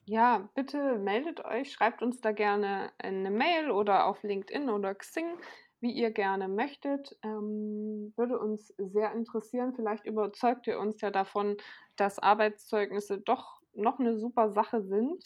Ja, 0.08 0.50
bitte 0.56 0.98
meldet 0.98 1.46
euch, 1.46 1.72
schreibt 1.72 2.02
uns 2.02 2.22
da 2.22 2.32
gerne, 2.32 2.92
äh, 2.98 3.12
'ne 3.12 3.30
Mail 3.30 3.70
oder 3.70 4.06
auf 4.08 4.24
LinkedIn 4.24 4.70
oder 4.70 4.96
Xing, 4.96 5.38
wie 5.82 5.92
ihr 5.92 6.12
gerne 6.12 6.48
möchtet. 6.48 7.18
Ähm, 7.24 8.14
würde 8.18 8.40
uns 8.40 8.68
sehr 8.78 9.12
interessieren. 9.14 9.74
Vielleicht 9.76 10.06
überzeugt 10.06 10.68
ihr 10.68 10.80
uns 10.80 11.02
ja 11.02 11.12
davon, 11.12 11.58
dass 11.98 12.20
Arbeitszeugnisse 12.20 13.20
doch 13.20 13.62
noch 13.74 14.00
'ne 14.00 14.18
super 14.20 14.52
Sache 14.52 14.84
sind. 14.84 15.24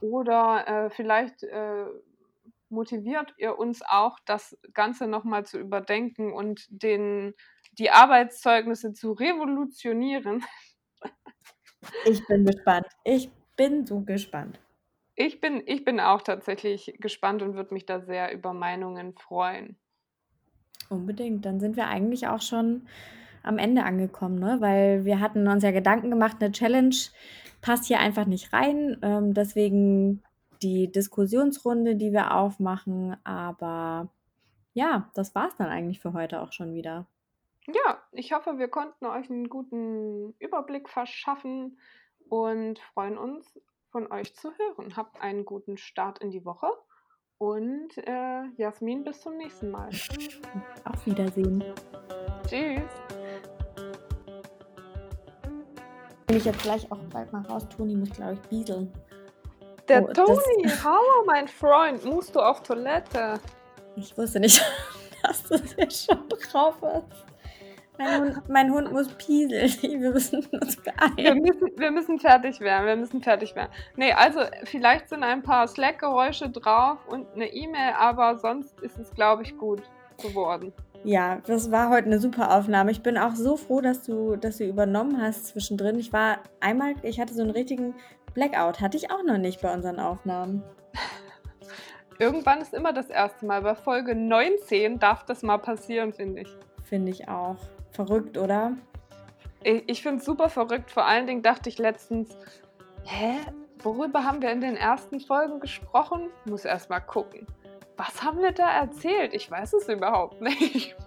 Oder, 0.00 0.68
äh, 0.86 0.90
vielleicht, 0.90 1.42
äh, 1.44 1.86
motiviert 2.70 3.34
ihr 3.38 3.58
uns 3.58 3.82
auch, 3.88 4.18
das 4.26 4.58
Ganze 4.74 5.06
noch 5.08 5.24
mal 5.24 5.46
zu 5.46 5.58
überdenken 5.58 6.32
und 6.34 6.66
den 6.70 7.34
die 7.72 7.90
Arbeitszeugnisse 7.92 8.92
zu 8.94 9.12
revolutionieren. 9.12 10.44
Ich 12.04 12.26
bin 12.26 12.44
gespannt. 12.46 12.86
Ich 13.04 13.30
bin 13.56 13.86
so 13.86 14.00
gespannt. 14.00 14.60
Ich 15.18 15.40
bin 15.40 15.62
ich 15.66 15.82
bin 15.82 15.98
auch 15.98 16.20
tatsächlich 16.20 16.94
gespannt 17.00 17.40
und 17.40 17.54
würde 17.54 17.72
mich 17.72 17.86
da 17.86 18.00
sehr 18.02 18.32
über 18.34 18.52
Meinungen 18.52 19.14
freuen. 19.14 19.78
Unbedingt. 20.90 21.44
Dann 21.44 21.60
sind 21.60 21.76
wir 21.76 21.88
eigentlich 21.88 22.28
auch 22.28 22.40
schon 22.40 22.82
am 23.42 23.58
Ende 23.58 23.84
angekommen, 23.84 24.38
ne? 24.38 24.56
Weil 24.60 25.04
wir 25.04 25.20
hatten 25.20 25.46
uns 25.48 25.62
ja 25.62 25.70
Gedanken 25.72 26.10
gemacht, 26.10 26.40
'ne 26.40 26.52
Challenge 26.52 26.94
passt 27.62 27.86
hier 27.86 28.00
einfach 28.00 28.26
nicht 28.26 28.52
rein. 28.52 28.98
Ähm, 29.02 29.34
deswegen 29.34 30.22
die 30.62 30.90
Diskussionsrunde, 30.90 31.96
die 31.96 32.12
wir 32.12 32.34
aufmachen. 32.36 33.16
Aber 33.24 34.08
ja, 34.74 35.10
das 35.14 35.34
war's 35.34 35.56
dann 35.58 35.68
eigentlich 35.68 36.00
für 36.00 36.12
heute 36.14 36.42
auch 36.42 36.52
schon 36.52 36.74
wieder. 36.74 37.06
Ja, 37.68 38.00
ich 38.12 38.32
hoffe, 38.32 38.58
wir 38.58 38.68
konnten 38.68 39.06
euch 39.06 39.28
'n 39.28 39.48
guten 39.48 40.34
Überblick 40.38 40.88
verschaffen 40.88 41.78
und 42.28 42.78
freuen 42.78 43.18
uns, 43.18 43.60
von 43.90 44.10
euch 44.12 44.34
zu 44.36 44.52
hören. 44.56 44.94
Habt 44.96 45.20
einen 45.20 45.44
guten 45.44 45.76
Start 45.76 46.18
in 46.20 46.30
die 46.30 46.44
Woche 46.44 46.68
und, 47.38 47.96
äh, 47.98 48.44
Jasmin, 48.56 49.04
bis 49.04 49.20
zum 49.20 49.36
nächsten 49.36 49.70
Mal. 49.70 49.88
Auf 50.84 51.06
Wiedersehen. 51.06 51.62
Tschüss. 52.48 52.82
Ich 56.30 56.44
jetzt 56.44 56.62
gleich 56.62 56.90
auch 56.90 56.98
bald 57.12 57.32
mal 57.32 57.42
raus. 57.46 57.66
Toni 57.68 57.94
muss, 57.94 58.10
glaube 58.10 58.34
ich, 58.34 58.40
bieseln. 58.48 58.92
Der 59.88 60.02
Oh, 60.02 60.12
Toni, 60.12 60.68
hallo, 60.82 61.24
mein 61.26 61.46
Freund, 61.46 62.04
musst 62.04 62.34
du 62.34 62.40
auf 62.40 62.62
Toilette? 62.62 63.38
Ich 63.94 64.16
wusste 64.18 64.40
nicht, 64.40 64.60
dass 65.22 65.44
das 65.44 65.76
jetzt 65.76 66.06
schon 66.06 66.28
drauf 66.28 66.76
ist. 66.82 67.35
Mein 67.98 68.20
Hund, 68.20 68.48
mein 68.48 68.72
Hund 68.72 68.92
muss 68.92 69.08
pieseln. 69.08 69.70
Wir 70.00 70.10
müssen 70.10 70.44
uns 70.46 70.76
beeilen. 70.76 71.16
Wir 71.16 71.34
müssen, 71.34 71.70
wir 71.76 71.90
müssen 71.90 72.18
fertig 72.18 72.60
werden. 72.60 72.86
Wir 72.86 72.96
müssen 72.96 73.22
fertig 73.22 73.54
werden. 73.54 73.70
Nee, 73.96 74.12
also 74.12 74.40
vielleicht 74.64 75.08
sind 75.08 75.22
ein 75.22 75.42
paar 75.42 75.66
Slack-Geräusche 75.66 76.50
drauf 76.50 76.98
und 77.08 77.26
eine 77.34 77.52
E-Mail, 77.52 77.94
aber 77.98 78.38
sonst 78.38 78.78
ist 78.80 78.98
es, 78.98 79.10
glaube 79.12 79.42
ich, 79.42 79.56
gut 79.56 79.82
geworden. 80.20 80.72
Ja, 81.04 81.40
das 81.46 81.70
war 81.70 81.90
heute 81.90 82.06
eine 82.06 82.18
super 82.18 82.56
Aufnahme. 82.56 82.90
Ich 82.90 83.02
bin 83.02 83.16
auch 83.16 83.34
so 83.34 83.56
froh, 83.56 83.80
dass 83.80 84.02
du, 84.02 84.36
dass 84.36 84.58
du 84.58 84.64
übernommen 84.64 85.20
hast 85.20 85.46
zwischendrin. 85.46 85.98
Ich 85.98 86.12
war 86.12 86.38
einmal, 86.60 86.94
ich 87.02 87.20
hatte 87.20 87.34
so 87.34 87.42
einen 87.42 87.50
richtigen 87.50 87.94
Blackout. 88.34 88.80
Hatte 88.80 88.96
ich 88.96 89.10
auch 89.10 89.22
noch 89.22 89.38
nicht 89.38 89.62
bei 89.62 89.72
unseren 89.72 90.00
Aufnahmen. 90.00 90.62
Irgendwann 92.18 92.60
ist 92.60 92.74
immer 92.74 92.92
das 92.92 93.08
erste 93.08 93.46
Mal. 93.46 93.62
Bei 93.62 93.74
Folge 93.74 94.14
19 94.14 94.98
darf 94.98 95.24
das 95.24 95.42
mal 95.42 95.58
passieren, 95.58 96.12
finde 96.12 96.42
ich. 96.42 96.56
Finde 96.82 97.12
ich 97.12 97.28
auch. 97.28 97.56
Verrückt, 97.96 98.36
oder? 98.36 98.76
Ich, 99.62 100.02
finde 100.02 100.18
es 100.18 100.26
super 100.26 100.50
verrückt. 100.50 100.90
Vor 100.90 101.06
allen 101.06 101.26
Dingen 101.26 101.40
dachte 101.40 101.70
ich 101.70 101.78
letztens, 101.78 102.36
hä? 103.04 103.38
Worüber 103.82 104.22
haben 104.22 104.42
wir 104.42 104.50
in 104.50 104.60
den 104.60 104.76
ersten 104.76 105.18
Folgen 105.18 105.60
gesprochen? 105.60 106.28
Muss 106.44 106.66
erst 106.66 106.90
mal 106.90 107.00
gucken. 107.00 107.46
Was 107.96 108.22
haben 108.22 108.42
wir 108.42 108.52
da 108.52 108.68
erzählt? 108.68 109.32
Ich 109.32 109.50
weiß 109.50 109.72
es 109.72 109.88
überhaupt 109.88 110.40
nicht. 110.42 110.94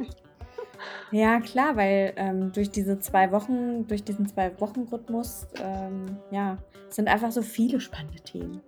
Ja, 1.11 1.41
klar, 1.41 1.75
weil 1.75 2.13
ähm, 2.15 2.53
durch 2.53 2.71
diese 2.71 2.99
zwei 2.99 3.33
Wochen, 3.33 3.85
durch 3.87 4.01
diesen 4.01 4.29
zwei 4.29 4.57
Wochen 4.61 4.87
Rhythmus, 4.89 5.45
ähm, 5.61 6.17
ja, 6.31 6.57
sind 6.87 7.09
einfach 7.09 7.33
so 7.33 7.41
viele 7.41 7.81
spannende 7.81 8.21
Themen. 8.21 8.61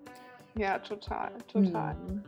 Ja, 0.57 0.77
total, 0.79 1.31
total. 1.47 1.93
Mhm. 1.93 2.23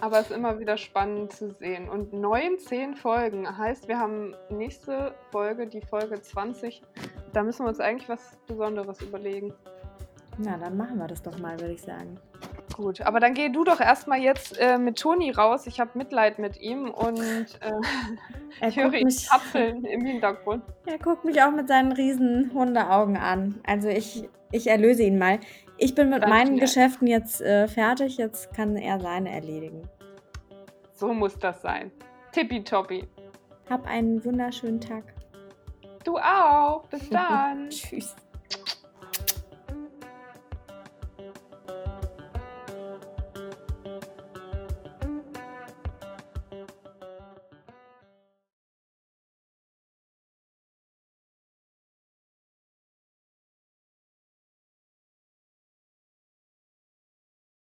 Aber 0.00 0.20
es 0.20 0.30
ist 0.30 0.36
immer 0.36 0.58
wieder 0.58 0.76
spannend 0.76 1.32
zu 1.32 1.50
sehen. 1.52 1.88
Und 1.88 2.12
19 2.12 2.94
Folgen 2.94 3.56
heißt, 3.56 3.88
wir 3.88 3.98
haben 3.98 4.34
nächste 4.50 5.14
Folge, 5.30 5.66
die 5.66 5.80
Folge 5.80 6.20
20. 6.20 6.82
Da 7.32 7.42
müssen 7.42 7.64
wir 7.64 7.68
uns 7.68 7.80
eigentlich 7.80 8.08
was 8.08 8.38
Besonderes 8.46 9.00
überlegen. 9.00 9.54
Na, 10.38 10.58
dann 10.58 10.76
machen 10.76 10.98
wir 10.98 11.06
das 11.06 11.22
doch 11.22 11.38
mal, 11.38 11.58
würde 11.60 11.72
ich 11.72 11.82
sagen. 11.82 12.18
Gut, 12.74 13.00
aber 13.00 13.20
dann 13.20 13.32
geh 13.32 13.48
du 13.48 13.64
doch 13.64 13.80
erstmal 13.80 14.20
jetzt 14.20 14.58
äh, 14.58 14.76
mit 14.76 14.98
Toni 14.98 15.30
raus. 15.30 15.66
Ich 15.66 15.80
habe 15.80 15.92
Mitleid 15.94 16.38
mit 16.38 16.60
ihm 16.60 16.90
und 16.90 17.18
äh, 17.20 17.72
ich 18.68 18.76
höre 18.76 18.92
ihn 18.92 19.08
tapseln 19.08 19.84
im 19.86 20.04
Hintergrund. 20.04 20.62
Er 20.86 20.98
guckt 20.98 21.24
mich 21.24 21.40
auch 21.42 21.52
mit 21.52 21.68
seinen 21.68 21.92
riesen 21.92 22.52
Hundeaugen 22.52 23.16
an. 23.16 23.60
Also 23.66 23.88
ich, 23.88 24.28
ich 24.52 24.66
erlöse 24.66 25.04
ihn 25.04 25.18
mal. 25.18 25.40
Ich 25.78 25.94
bin 25.94 26.10
mit 26.10 26.26
meinen. 26.26 26.58
Geschäften 26.58 27.06
jetzt 27.06 27.40
äh, 27.40 27.68
fertig. 27.68 28.16
Jetzt 28.16 28.52
kann 28.54 28.76
er 28.76 29.00
seine 29.00 29.30
erledigen. 29.30 29.82
So 30.92 31.12
muss 31.12 31.38
das 31.38 31.60
sein. 31.62 31.90
Tippitoppi. 32.32 33.06
Hab 33.68 33.86
einen 33.86 34.24
wunderschönen 34.24 34.80
Tag. 34.80 35.04
Du 36.04 36.16
auch. 36.18 36.86
Bis 36.88 37.08
dann. 37.10 37.68
Tschüss. 37.68 38.14